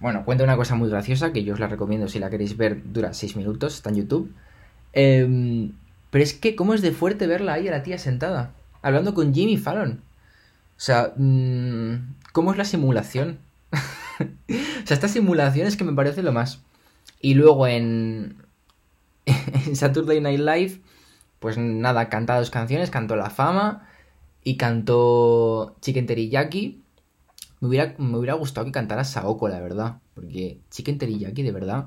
Bueno, 0.00 0.24
cuenta 0.24 0.44
una 0.44 0.56
cosa 0.56 0.74
muy 0.74 0.90
graciosa 0.90 1.32
que 1.32 1.44
yo 1.44 1.54
os 1.54 1.60
la 1.60 1.66
recomiendo 1.66 2.08
si 2.08 2.18
la 2.18 2.30
queréis 2.30 2.56
ver. 2.56 2.82
Dura 2.92 3.12
6 3.14 3.36
minutos, 3.36 3.74
está 3.74 3.90
en 3.90 3.96
YouTube. 3.96 4.32
Em, 4.92 5.72
pero 6.10 6.24
es 6.24 6.34
que, 6.34 6.56
¿cómo 6.56 6.74
es 6.74 6.82
de 6.82 6.92
fuerte 6.92 7.26
verla 7.26 7.54
ahí 7.54 7.68
a 7.68 7.70
la 7.70 7.82
tía 7.82 7.98
sentada? 7.98 8.54
Hablando 8.82 9.14
con 9.14 9.34
Jimmy 9.34 9.56
Fallon. 9.56 10.02
O 10.84 10.86
sea, 10.86 11.14
mm, 11.16 12.16
¿cómo 12.32 12.52
es 12.52 12.58
la 12.58 12.66
simulación? 12.66 13.38
o 14.20 14.86
sea, 14.86 14.94
esta 14.94 15.08
simulación 15.08 15.66
es 15.66 15.78
que 15.78 15.84
me 15.84 15.94
parece 15.94 16.22
lo 16.22 16.30
más. 16.30 16.60
Y 17.22 17.32
luego 17.32 17.66
en, 17.66 18.36
en 19.24 19.76
Saturday 19.76 20.20
Night 20.20 20.40
Live, 20.40 20.82
pues 21.38 21.56
nada, 21.56 22.10
canta 22.10 22.36
dos 22.36 22.50
canciones, 22.50 22.90
cantó 22.90 23.16
La 23.16 23.30
Fama 23.30 23.88
y 24.42 24.58
cantó 24.58 25.74
Chicken 25.80 26.04
Teriyaki. 26.04 26.82
Me 27.60 27.68
hubiera, 27.68 27.94
me 27.96 28.18
hubiera 28.18 28.34
gustado 28.34 28.66
que 28.66 28.72
cantara 28.72 29.04
Saoko, 29.04 29.48
la 29.48 29.60
verdad. 29.60 30.02
Porque 30.12 30.60
Chicken 30.70 30.98
Teriyaki, 30.98 31.42
de 31.42 31.52
verdad, 31.52 31.86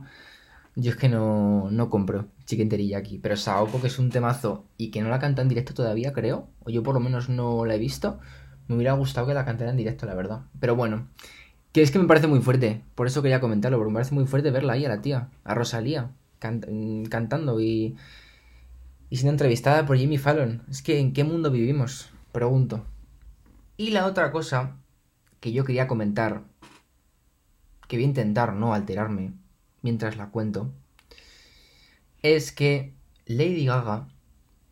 yo 0.75 0.89
es 0.89 0.97
que 0.97 1.07
no, 1.07 1.69
no 1.69 1.91
compro 1.91 2.29
Chicken 2.47 2.69
Teriyaki. 2.69 3.19
Pero 3.19 3.37
Saoko, 3.37 3.79
que 3.79 3.89
es 3.89 3.99
un 3.99 4.09
temazo 4.09 4.65
y 4.75 4.89
que 4.89 5.03
no 5.03 5.09
la 5.09 5.19
canta 5.19 5.43
en 5.43 5.49
directo 5.49 5.75
todavía, 5.75 6.13
creo. 6.13 6.47
O 6.63 6.71
yo 6.71 6.81
por 6.81 6.95
lo 6.95 6.99
menos 6.99 7.29
no 7.29 7.63
la 7.63 7.75
he 7.75 7.77
visto. 7.77 8.19
Me 8.67 8.75
hubiera 8.75 8.93
gustado 8.93 9.27
que 9.27 9.33
la 9.33 9.45
cantara 9.45 9.71
en 9.71 9.77
directo, 9.77 10.05
la 10.05 10.13
verdad. 10.13 10.41
Pero 10.59 10.75
bueno, 10.75 11.07
que 11.71 11.81
es 11.81 11.91
que 11.91 11.99
me 11.99 12.07
parece 12.07 12.27
muy 12.27 12.41
fuerte. 12.41 12.83
Por 12.95 13.07
eso 13.07 13.21
quería 13.21 13.39
comentarlo, 13.39 13.77
porque 13.77 13.91
me 13.91 13.95
parece 13.95 14.15
muy 14.15 14.25
fuerte 14.25 14.51
verla 14.51 14.73
ahí 14.73 14.85
a 14.85 14.89
la 14.89 15.01
tía, 15.01 15.29
a 15.43 15.53
Rosalía, 15.53 16.11
cantando 16.39 17.61
y, 17.61 17.95
y 19.09 19.17
siendo 19.17 19.31
entrevistada 19.31 19.85
por 19.85 19.97
Jimmy 19.97 20.17
Fallon. 20.17 20.63
Es 20.69 20.81
que, 20.81 20.99
¿en 20.99 21.13
qué 21.13 21.23
mundo 21.23 21.51
vivimos? 21.51 22.09
Pregunto. 22.31 22.85
Y 23.77 23.91
la 23.91 24.05
otra 24.05 24.31
cosa 24.31 24.77
que 25.39 25.51
yo 25.51 25.63
quería 25.63 25.87
comentar, 25.87 26.43
que 27.87 27.97
voy 27.97 28.03
a 28.03 28.07
intentar 28.07 28.53
no 28.53 28.73
alterarme 28.73 29.33
mientras 29.81 30.17
la 30.17 30.29
cuento, 30.29 30.71
es 32.23 32.51
que 32.51 32.93
Lady 33.25 33.65
Gaga, 33.65 34.07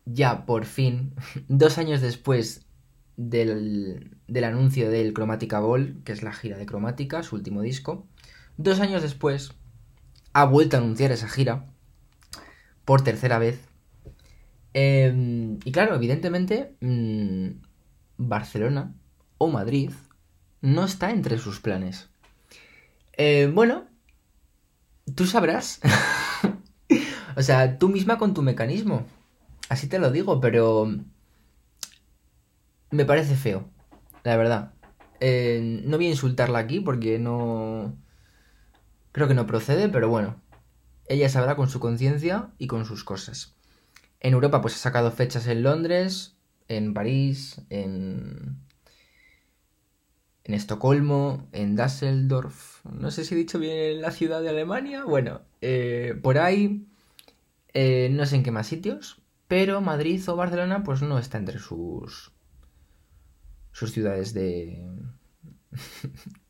ya 0.04 0.44
por 0.44 0.64
fin, 0.64 1.14
dos 1.48 1.78
años 1.78 2.00
después 2.00 2.65
del, 3.16 4.18
anuncio 4.44 4.90
del 4.90 5.14
Chromatica 5.14 5.60
Ball, 5.60 6.02
que 6.04 6.12
es 6.12 6.22
la 6.22 6.32
gira 6.32 6.58
de 6.58 6.66
Chromatica, 6.66 7.22
su 7.22 7.36
último 7.36 7.62
disco. 7.62 8.06
Dos 8.56 8.80
años 8.80 9.02
después, 9.02 9.52
ha 10.32 10.44
vuelto 10.44 10.76
a 10.76 10.80
anunciar 10.80 11.12
esa 11.12 11.28
gira 11.28 11.66
por 12.84 13.02
tercera 13.02 13.38
vez. 13.38 13.60
Em, 14.74 15.58
y 15.64 15.72
claro, 15.72 15.94
evidentemente, 15.94 16.76
mm, 16.80 17.48
Barcelona 18.18 18.94
o 19.38 19.48
Madrid 19.48 19.90
no 20.60 20.84
está 20.84 21.10
entre 21.10 21.38
sus 21.38 21.60
planes. 21.60 22.08
Eh, 23.16 23.50
bueno, 23.52 23.86
tú 25.14 25.26
sabrás. 25.26 25.80
o 27.36 27.42
sea, 27.42 27.78
tú 27.78 27.88
misma 27.88 28.18
con 28.18 28.34
tu 28.34 28.42
mecanismo. 28.42 29.06
Así 29.68 29.88
te 29.88 29.98
lo 29.98 30.10
digo, 30.10 30.40
pero 30.40 30.86
me 32.96 33.04
parece 33.04 33.36
feo, 33.36 33.68
la 34.24 34.36
verdad. 34.36 34.72
Eh, 35.20 35.82
no 35.84 35.96
voy 35.96 36.06
a 36.06 36.10
insultarla 36.10 36.58
aquí 36.58 36.80
porque 36.80 37.18
no... 37.18 37.96
Creo 39.12 39.28
que 39.28 39.34
no 39.34 39.46
procede, 39.46 39.88
pero 39.88 40.08
bueno. 40.08 40.40
Ella 41.08 41.28
sabrá 41.28 41.54
con 41.54 41.68
su 41.68 41.78
conciencia 41.78 42.50
y 42.58 42.66
con 42.66 42.84
sus 42.84 43.04
cosas. 43.04 43.54
En 44.20 44.32
Europa 44.32 44.60
pues 44.60 44.74
ha 44.74 44.78
sacado 44.78 45.12
fechas 45.12 45.46
en 45.46 45.62
Londres, 45.62 46.36
en 46.68 46.94
París, 46.94 47.62
en... 47.70 48.58
En 50.44 50.54
Estocolmo, 50.54 51.48
en 51.50 51.74
Düsseldorf, 51.74 52.84
no 52.84 53.10
sé 53.10 53.24
si 53.24 53.34
he 53.34 53.36
dicho 53.36 53.58
bien 53.58 54.00
la 54.00 54.12
ciudad 54.12 54.40
de 54.40 54.50
Alemania, 54.50 55.02
bueno, 55.02 55.40
eh, 55.60 56.14
por 56.22 56.38
ahí, 56.38 56.86
eh, 57.74 58.10
no 58.12 58.24
sé 58.26 58.36
en 58.36 58.44
qué 58.44 58.52
más 58.52 58.68
sitios, 58.68 59.20
pero 59.48 59.80
Madrid 59.80 60.22
o 60.28 60.36
Barcelona 60.36 60.84
pues 60.84 61.02
no 61.02 61.18
está 61.18 61.38
entre 61.38 61.58
sus, 61.58 62.30
sus 63.76 63.92
ciudades 63.92 64.32
de 64.32 64.88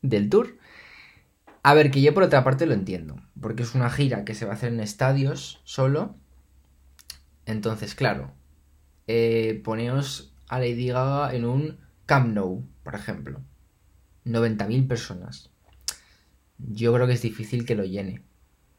del 0.01 0.29
tour. 0.29 0.57
A 1.61 1.73
ver, 1.73 1.91
que 1.91 2.01
yo 2.01 2.13
por 2.13 2.23
otra 2.23 2.45
parte 2.45 2.65
lo 2.65 2.73
entiendo, 2.73 3.17
porque 3.41 3.63
es 3.63 3.75
una 3.75 3.89
gira 3.89 4.23
que 4.23 4.33
se 4.33 4.45
va 4.45 4.53
a 4.53 4.55
hacer 4.55 4.71
en 4.71 4.79
estadios 4.79 5.59
solo. 5.65 6.15
Entonces, 7.45 7.95
claro, 7.95 8.31
eh, 9.07 9.59
poneos 9.65 10.33
a 10.47 10.59
Lady 10.59 10.87
Gaga 10.87 11.35
en 11.35 11.43
un 11.43 11.77
Camp 12.05 12.33
Nou, 12.33 12.65
por 12.83 12.95
ejemplo. 12.95 13.41
90.000 14.23 14.87
personas. 14.87 15.49
Yo 16.57 16.93
creo 16.93 17.07
que 17.07 17.13
es 17.13 17.21
difícil 17.21 17.65
que 17.65 17.75
lo 17.75 17.83
llene. 17.83 18.21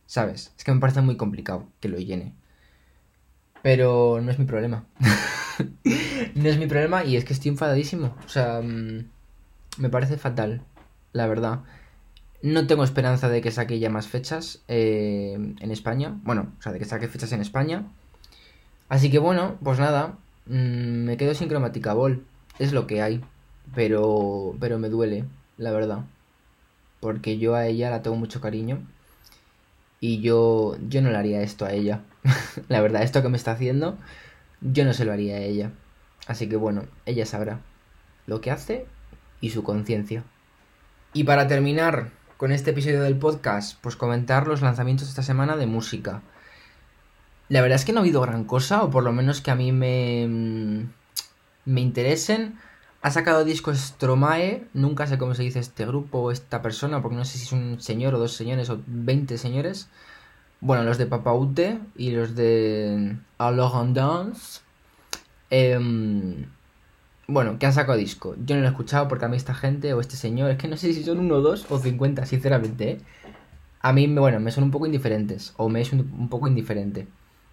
¿Sabes? 0.07 0.55
Es 0.57 0.65
que 0.65 0.73
me 0.73 0.81
parece 0.81 1.03
muy 1.03 1.19
complicado 1.19 1.71
que 1.81 1.89
lo 1.91 1.99
llene. 1.99 2.35
Pero 3.63 4.23
no 4.23 4.31
es 4.31 4.39
mi 4.39 4.47
problema. 4.47 4.87
no 6.35 6.49
es 6.49 6.59
mi 6.59 6.67
problema 6.67 7.05
y 7.05 7.17
es 7.17 7.25
que 7.25 7.33
estoy 7.33 7.51
enfadadísimo. 7.51 8.15
O 8.25 8.29
sea, 8.29 8.61
mm, 8.63 9.05
me 9.79 9.91
parece 9.91 10.17
fatal, 10.17 10.63
la 11.13 11.27
verdad. 11.27 11.61
No 12.43 12.67
tengo 12.67 12.85
esperanza 12.85 13.29
de 13.29 13.41
que 13.41 13.51
saque 13.51 13.79
ya 13.79 13.91
más 13.91 14.07
fechas 14.07 14.63
eh, 14.69 15.35
en 15.35 15.71
España. 15.71 16.17
Bueno, 16.23 16.53
o 16.59 16.63
sea, 16.63 16.73
de 16.73 16.79
que 16.79 16.85
saque 16.85 17.09
fechas 17.09 17.33
en 17.33 17.41
España. 17.41 17.85
Así 18.89 19.11
que 19.11 19.19
bueno, 19.19 19.57
pues 19.63 19.79
nada. 19.79 20.17
Mm, 20.47 21.05
me 21.05 21.17
quedo 21.17 21.35
sin 21.35 21.49
cromática 21.49 21.95
ball. 21.95 22.25
Es 22.59 22.73
lo 22.73 22.87
que 22.87 23.03
hay. 23.03 23.23
Pero, 23.75 24.57
pero 24.61 24.79
me 24.79 24.89
duele, 24.89 25.25
la 25.57 25.73
verdad. 25.73 26.05
Porque 27.01 27.39
yo 27.39 27.55
a 27.55 27.67
ella 27.67 27.91
la 27.91 28.03
tengo 28.03 28.17
mucho 28.17 28.41
cariño. 28.41 28.81
Y 30.01 30.21
yo, 30.21 30.77
yo 30.89 31.03
no 31.03 31.11
le 31.11 31.17
haría 31.17 31.43
esto 31.43 31.65
a 31.65 31.73
ella. 31.73 32.03
la 32.69 32.81
verdad, 32.81 33.03
esto 33.03 33.23
que 33.23 33.29
me 33.29 33.37
está 33.37 33.53
haciendo 33.53 33.99
yo 34.61 34.85
no 34.85 34.93
se 34.93 35.05
lo 35.05 35.13
haría 35.13 35.37
a 35.37 35.41
ella. 35.41 35.73
Así 36.27 36.49
que 36.49 36.57
bueno, 36.57 36.85
ella 37.07 37.27
sabrá 37.27 37.61
lo 38.27 38.41
que 38.41 38.51
hace 38.51 38.87
y 39.41 39.51
su 39.51 39.63
conciencia. 39.63 40.25
Y 41.13 41.25
para 41.25 41.49
terminar 41.49 42.11
con 42.37 42.53
este 42.53 42.71
episodio 42.71 43.03
del 43.03 43.17
podcast, 43.17 43.79
pues 43.81 43.97
comentar 43.97 44.47
los 44.47 44.63
lanzamientos 44.63 45.09
esta 45.09 45.23
semana 45.23 45.57
de 45.57 45.67
música. 45.67 46.23
La 47.49 47.63
verdad 47.63 47.77
es 47.77 47.85
que 47.85 47.93
no 47.93 48.01
ha 48.01 48.03
habido 48.03 48.21
gran 48.21 48.45
cosa, 48.45 48.83
o 48.83 48.91
por 48.91 49.03
lo 49.03 49.13
menos 49.13 49.41
que 49.41 49.51
a 49.51 49.55
mí 49.55 49.73
me, 49.73 50.27
mm, 50.29 50.93
me 51.65 51.81
interesen. 51.81 52.59
Ha 53.01 53.11
sacado 53.11 53.45
discos 53.45 53.79
Stromae, 53.79 54.67
nunca 54.75 55.07
sé 55.07 55.19
cómo 55.19 55.35
se 55.35 55.45
dice 55.45 55.61
este 55.61 55.87
grupo 55.87 56.19
o 56.19 56.31
esta 56.31 56.63
persona, 56.63 57.01
porque 57.01 57.17
no 57.17 57.25
sé 57.25 57.39
si 57.39 57.45
es 57.45 57.53
un 57.53 57.81
señor 57.81 58.15
o 58.15 58.19
dos 58.19 58.35
señores 58.35 58.69
o 58.71 58.81
20 58.87 59.39
señores. 59.39 59.89
Bueno, 60.61 60.83
los 60.83 60.99
de 60.99 61.07
Papaute 61.07 61.79
y 61.97 62.11
los 62.11 62.35
de 62.35 63.17
Alors. 63.39 63.73
Em, 65.51 66.47
bueno, 67.29 67.59
que 67.59 67.67
han 67.67 67.73
sacado 67.73 67.97
disco. 67.97 68.35
Yo 68.45 68.57
no 68.57 68.63
lo 68.63 68.67
he 68.67 68.71
escuchado 68.71 69.07
porque 69.07 69.25
a 69.25 69.29
mí 69.29 69.37
esta 69.37 69.55
gente 69.55 69.95
o 69.95 70.01
este 70.01 70.17
señor, 70.17 70.51
es 70.51 70.59
que 70.59 70.67
no 70.69 70.77
sé 70.77 70.93
si 70.93 71.05
son 71.05 71.21
uno, 71.21 71.41
dos 71.41 71.67
o 71.71 71.79
cincuenta, 71.79 72.27
sinceramente. 72.27 72.91
¿eh? 72.91 73.01
A 73.81 73.93
mí, 73.93 74.07
bueno, 74.09 74.41
me 74.41 74.51
son 74.51 74.65
un 74.65 74.71
poco 74.73 74.87
indiferentes. 74.87 75.55
O 75.57 75.69
me 75.69 75.81
es 75.81 75.93
un, 75.93 76.29
poco 76.29 76.49
indiferente. 76.49 77.07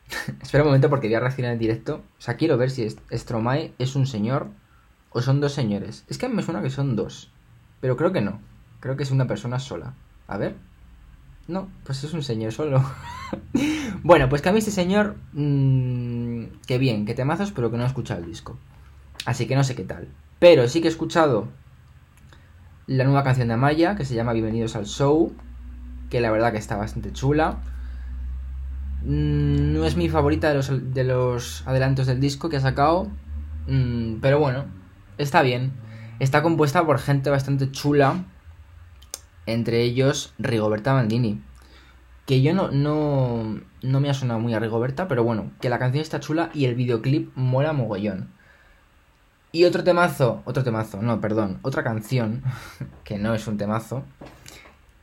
Espera 0.41 0.63
un 0.63 0.69
momento 0.69 0.89
porque 0.89 1.07
voy 1.07 1.15
a 1.15 1.19
reaccionar 1.19 1.53
en 1.53 1.59
directo. 1.59 2.03
O 2.17 2.21
sea, 2.21 2.37
quiero 2.37 2.57
ver 2.57 2.71
si 2.71 2.87
Stromae 2.89 3.73
es 3.77 3.95
un 3.95 4.07
señor 4.07 4.49
o 5.11 5.21
son 5.21 5.41
dos 5.41 5.53
señores. 5.53 6.05
Es 6.09 6.17
que 6.17 6.27
me 6.27 6.41
suena 6.41 6.63
que 6.63 6.69
son 6.71 6.95
dos. 6.95 7.31
Pero 7.81 7.97
creo 7.97 8.11
que 8.11 8.21
no. 8.21 8.41
Creo 8.79 8.97
que 8.97 9.03
es 9.03 9.11
una 9.11 9.27
persona 9.27 9.59
sola. 9.59 9.93
A 10.27 10.37
ver. 10.37 10.55
No, 11.47 11.69
pues 11.84 12.03
es 12.03 12.13
un 12.13 12.23
señor 12.23 12.51
solo. 12.51 12.84
bueno, 14.03 14.29
pues 14.29 14.41
que 14.41 14.49
a 14.49 14.51
mí 14.51 14.60
este 14.60 14.71
señor. 14.71 15.15
Mmm, 15.34 16.45
que 16.65 16.77
bien, 16.77 17.05
que 17.05 17.13
temazos, 17.13 17.51
pero 17.51 17.69
que 17.69 17.78
no 17.78 17.84
he 17.84 17.88
escuchado 17.88 18.19
el 18.19 18.26
disco. 18.26 18.57
Así 19.26 19.45
que 19.45 19.55
no 19.55 19.63
sé 19.63 19.76
qué 19.76 19.84
tal. 19.84 20.07
Pero 20.39 20.67
sí 20.67 20.82
que 20.82 20.88
he 20.88 20.91
escuchado 20.91 21.47
la 22.88 23.03
nueva 23.03 23.24
canción 23.24 23.47
de 23.47 23.53
Amaya, 23.53 23.95
que 23.95 24.05
se 24.05 24.15
llama 24.15 24.34
Bienvenidos 24.34 24.76
al 24.76 24.88
Show. 24.88 25.34
Que 26.09 26.19
la 26.19 26.32
verdad 26.32 26.51
que 26.51 26.57
está 26.57 26.78
bastante 26.78 27.13
chula. 27.13 27.59
Mm, 29.03 29.74
no 29.74 29.86
es 29.86 29.95
mi 29.95 30.09
favorita 30.09 30.49
de 30.49 30.55
los, 30.55 30.93
de 30.93 31.03
los 31.03 31.63
adelantos 31.67 32.07
del 32.07 32.19
disco 32.19 32.49
que 32.49 32.57
ha 32.57 32.61
sacado. 32.61 33.07
Mm, 33.67 34.15
pero 34.19 34.39
bueno, 34.39 34.65
está 35.19 35.43
bien. 35.43 35.74
Está 36.19 36.41
compuesta 36.41 36.84
por 36.86 36.97
gente 36.97 37.30
bastante 37.30 37.72
chula 37.72 38.24
entre 39.45 39.81
ellos 39.81 40.33
Rigoberta 40.39 40.93
Bandini. 40.93 41.41
Que 42.25 42.41
yo 42.41 42.53
no, 42.53 42.71
no, 42.71 43.59
no 43.81 43.99
me 43.99 44.09
ha 44.09 44.13
sonado 44.13 44.39
muy 44.39 44.53
a 44.53 44.59
Rigoberta, 44.59 45.07
pero 45.07 45.23
bueno, 45.23 45.51
que 45.61 45.69
la 45.69 45.79
canción 45.79 46.01
está 46.01 46.19
chula 46.19 46.49
y 46.53 46.65
el 46.65 46.75
videoclip 46.75 47.31
mola 47.35 47.73
mogollón. 47.73 48.29
Y 49.51 49.63
otro 49.63 49.83
temazo, 49.83 50.41
otro 50.43 50.63
temazo, 50.63 51.01
no, 51.01 51.21
perdón, 51.21 51.59
otra 51.61 51.83
canción, 51.83 52.43
que 53.05 53.17
no 53.17 53.33
es 53.33 53.47
un 53.47 53.57
temazo, 53.57 54.03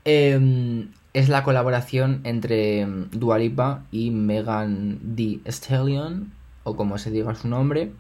em, 0.05 0.91
es 1.15 1.29
la 1.29 1.43
colaboración 1.43 2.21
entre 2.25 2.85
mm, 2.85 3.11
Dua 3.13 3.39
Lipa 3.39 3.85
y 3.91 4.11
Megan 4.11 5.15
Thee 5.17 5.41
Stallion, 5.47 6.33
o 6.65 6.77
como 6.77 6.99
se 6.99 7.11
diga 7.11 7.35
su 7.35 7.49
nombre. 7.49 7.93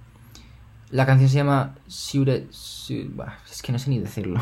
La 0.91 1.07
canción 1.07 1.31
se 1.31 1.37
llama 1.37 1.75
Sure... 1.87 2.47
Es 2.51 3.63
que 3.63 3.73
no 3.73 3.79
sé 3.79 3.89
ni 3.89 3.99
decirlo. 3.99 4.39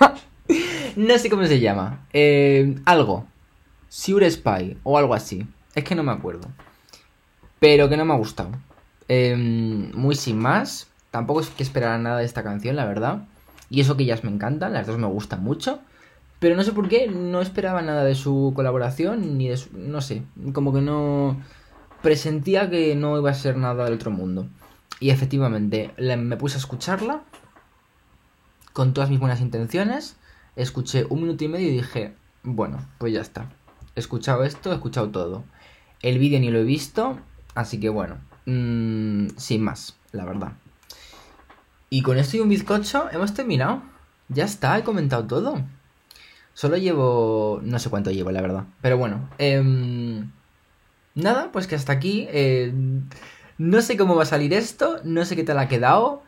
no 0.96 1.18
sé 1.18 1.30
cómo 1.30 1.44
se 1.46 1.60
llama. 1.60 2.06
Eh, 2.12 2.80
algo. 2.84 3.26
Sure 3.88 4.30
Spy 4.30 4.78
o 4.82 4.98
algo 4.98 5.14
así. 5.14 5.46
Es 5.74 5.84
que 5.84 5.94
no 5.94 6.02
me 6.02 6.12
acuerdo. 6.12 6.48
Pero 7.60 7.88
que 7.88 7.96
no 7.96 8.04
me 8.04 8.14
ha 8.14 8.16
gustado. 8.16 8.50
Em, 9.08 9.92
muy 9.94 10.14
sin 10.14 10.38
más. 10.38 10.88
Tampoco 11.10 11.40
es 11.40 11.48
que 11.48 11.62
esperara 11.62 11.98
nada 11.98 12.18
de 12.18 12.24
esta 12.24 12.42
canción, 12.42 12.76
la 12.76 12.86
verdad. 12.86 13.24
Y 13.70 13.80
eso 13.80 13.96
que 13.96 14.04
ellas 14.04 14.24
me 14.24 14.30
encantan, 14.30 14.72
las 14.72 14.86
dos 14.86 14.98
me 14.98 15.06
gustan 15.06 15.42
mucho. 15.42 15.80
Pero 16.38 16.56
no 16.56 16.62
sé 16.62 16.72
por 16.72 16.88
qué, 16.88 17.08
no 17.08 17.40
esperaba 17.40 17.82
nada 17.82 18.04
de 18.04 18.14
su 18.14 18.52
colaboración, 18.54 19.38
ni 19.38 19.48
de 19.48 19.56
su... 19.56 19.76
No 19.76 20.00
sé, 20.00 20.22
como 20.52 20.72
que 20.72 20.80
no... 20.80 21.40
Presentía 22.02 22.68
que 22.70 22.94
no 22.94 23.18
iba 23.18 23.30
a 23.30 23.34
ser 23.34 23.56
nada 23.56 23.84
del 23.84 23.94
otro 23.94 24.10
mundo. 24.10 24.46
Y 25.00 25.10
efectivamente, 25.10 25.92
me 25.98 26.36
puse 26.36 26.56
a 26.56 26.58
escucharla 26.58 27.22
con 28.72 28.92
todas 28.92 29.10
mis 29.10 29.18
buenas 29.18 29.40
intenciones. 29.40 30.16
Escuché 30.56 31.06
un 31.08 31.22
minuto 31.22 31.44
y 31.44 31.48
medio 31.48 31.68
y 31.68 31.72
dije, 31.72 32.14
bueno, 32.42 32.78
pues 32.98 33.12
ya 33.12 33.20
está. 33.20 33.52
He 33.94 34.00
escuchado 34.00 34.42
esto, 34.42 34.72
he 34.72 34.74
escuchado 34.74 35.10
todo. 35.10 35.44
El 36.02 36.18
vídeo 36.18 36.40
ni 36.40 36.50
lo 36.50 36.58
he 36.58 36.64
visto, 36.64 37.18
así 37.54 37.78
que 37.78 37.88
bueno, 37.88 38.18
mmm, 38.46 39.28
sin 39.36 39.62
más, 39.62 39.96
la 40.12 40.24
verdad. 40.24 40.52
Y 41.90 42.02
con 42.02 42.18
esto 42.18 42.36
y 42.36 42.40
un 42.40 42.48
bizcocho 42.48 43.08
hemos 43.12 43.34
terminado. 43.34 43.82
Ya 44.28 44.44
está, 44.44 44.76
he 44.78 44.82
comentado 44.82 45.24
todo. 45.26 45.62
Solo 46.52 46.76
llevo... 46.78 47.60
no 47.62 47.78
sé 47.78 47.90
cuánto 47.90 48.10
llevo, 48.10 48.30
la 48.32 48.40
verdad. 48.40 48.64
Pero 48.80 48.98
bueno. 48.98 49.28
Em, 49.38 50.30
nada, 51.14 51.52
pues 51.52 51.66
que 51.66 51.74
hasta 51.74 51.92
aquí. 51.92 52.26
Eh, 52.30 52.72
no 53.58 53.80
sé 53.82 53.96
cómo 53.96 54.16
va 54.16 54.24
a 54.24 54.26
salir 54.26 54.52
esto. 54.52 55.00
No 55.04 55.24
sé 55.24 55.36
qué 55.36 55.44
tal 55.44 55.58
ha 55.58 55.68
quedado. 55.68 56.22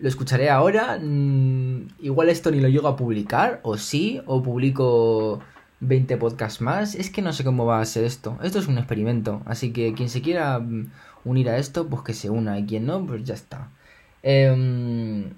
Lo 0.00 0.08
escucharé 0.08 0.50
ahora. 0.50 0.98
Mm, 1.00 1.88
igual 2.00 2.30
esto 2.30 2.50
ni 2.50 2.60
lo 2.60 2.68
llego 2.68 2.88
a 2.88 2.96
publicar. 2.96 3.60
O 3.62 3.76
sí. 3.76 4.20
O 4.26 4.42
publico 4.42 5.40
20 5.80 6.16
podcasts 6.16 6.60
más. 6.60 6.94
Es 6.94 7.10
que 7.10 7.22
no 7.22 7.32
sé 7.32 7.44
cómo 7.44 7.66
va 7.66 7.80
a 7.80 7.84
ser 7.84 8.04
esto. 8.04 8.38
Esto 8.42 8.58
es 8.58 8.66
un 8.66 8.78
experimento. 8.78 9.42
Así 9.46 9.72
que 9.72 9.94
quien 9.94 10.08
se 10.08 10.22
quiera 10.22 10.58
mm, 10.58 10.90
unir 11.24 11.50
a 11.50 11.58
esto, 11.58 11.86
pues 11.88 12.02
que 12.02 12.14
se 12.14 12.30
una. 12.30 12.58
Y 12.58 12.66
quien 12.66 12.86
no, 12.86 13.06
pues 13.06 13.24
ya 13.24 13.34
está. 13.34 13.70
Em, 14.22 15.32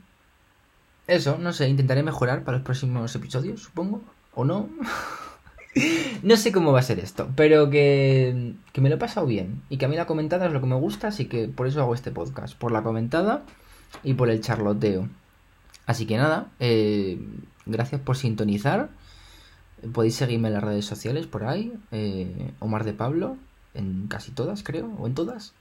eso, 1.07 1.39
no 1.39 1.53
sé, 1.53 1.69
intentaré 1.69 2.03
mejorar 2.03 2.45
para 2.45 2.59
los 2.59 2.65
próximos 2.65 3.15
episodios, 3.15 3.63
supongo. 3.63 4.03
¿O 4.35 4.45
no? 4.45 4.69
no 6.23 6.37
sé 6.37 6.53
cómo 6.53 6.73
va 6.73 6.81
a 6.81 6.83
ser 6.83 6.99
esto, 6.99 7.29
pero 7.37 7.71
que, 7.71 8.55
que 8.73 8.81
me 8.81 8.89
lo 8.89 8.97
he 8.97 8.99
pasado 8.99 9.27
bien. 9.27 9.63
Y 9.69 9.77
que 9.79 9.87
a 9.87 9.89
mí 9.89 9.97
la 9.97 10.07
comentada 10.07 10.47
es 10.47 10.53
lo 10.53 10.61
que 10.61 10.67
me 10.67 10.77
gusta, 10.77 11.09
así 11.09 11.27
que 11.27 11.49
por 11.49 11.67
eso 11.67 11.81
hago 11.81 11.95
este 11.95 12.11
podcast. 12.13 12.57
Por 12.57 12.73
la 12.73 12.83
comentada 12.83 13.43
y 14.03 14.14
por 14.14 14.30
el 14.30 14.40
charloteo. 14.40 15.09
Así 15.86 16.07
que 16.07 16.16
nada, 16.16 16.51
eh, 16.61 17.20
gracias 17.66 18.01
por 18.01 18.16
sintonizar. 18.16 18.90
Podéis 19.93 20.14
seguirme 20.14 20.49
en 20.49 20.55
las 20.55 20.64
redes 20.64 20.84
sociales 20.84 21.26
por 21.26 21.45
ahí. 21.45 21.72
Eh, 21.90 22.53
Omar 22.61 22.84
de 22.84 22.93
Pablo, 22.93 23.36
en 23.74 24.07
casi 24.07 24.30
todas 24.30 24.62
creo, 24.62 24.86
o 24.99 25.07
en 25.07 25.14
todas. 25.14 25.55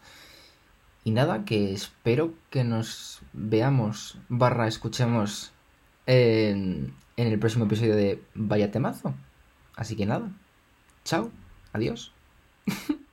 Y 1.03 1.11
nada, 1.11 1.45
que 1.45 1.73
espero 1.73 2.34
que 2.51 2.63
nos 2.63 3.21
veamos 3.34 4.17
barra 4.29 4.67
escuchemos 4.67 5.51
en, 6.05 6.93
en 7.17 7.27
el 7.27 7.39
próximo 7.39 7.65
episodio 7.65 7.95
de 7.95 8.21
Vaya 8.36 8.71
Temazo. 8.71 9.15
Así 9.75 9.95
que 9.95 10.05
nada, 10.05 10.32
chao, 11.03 11.32
adiós. 11.73 12.13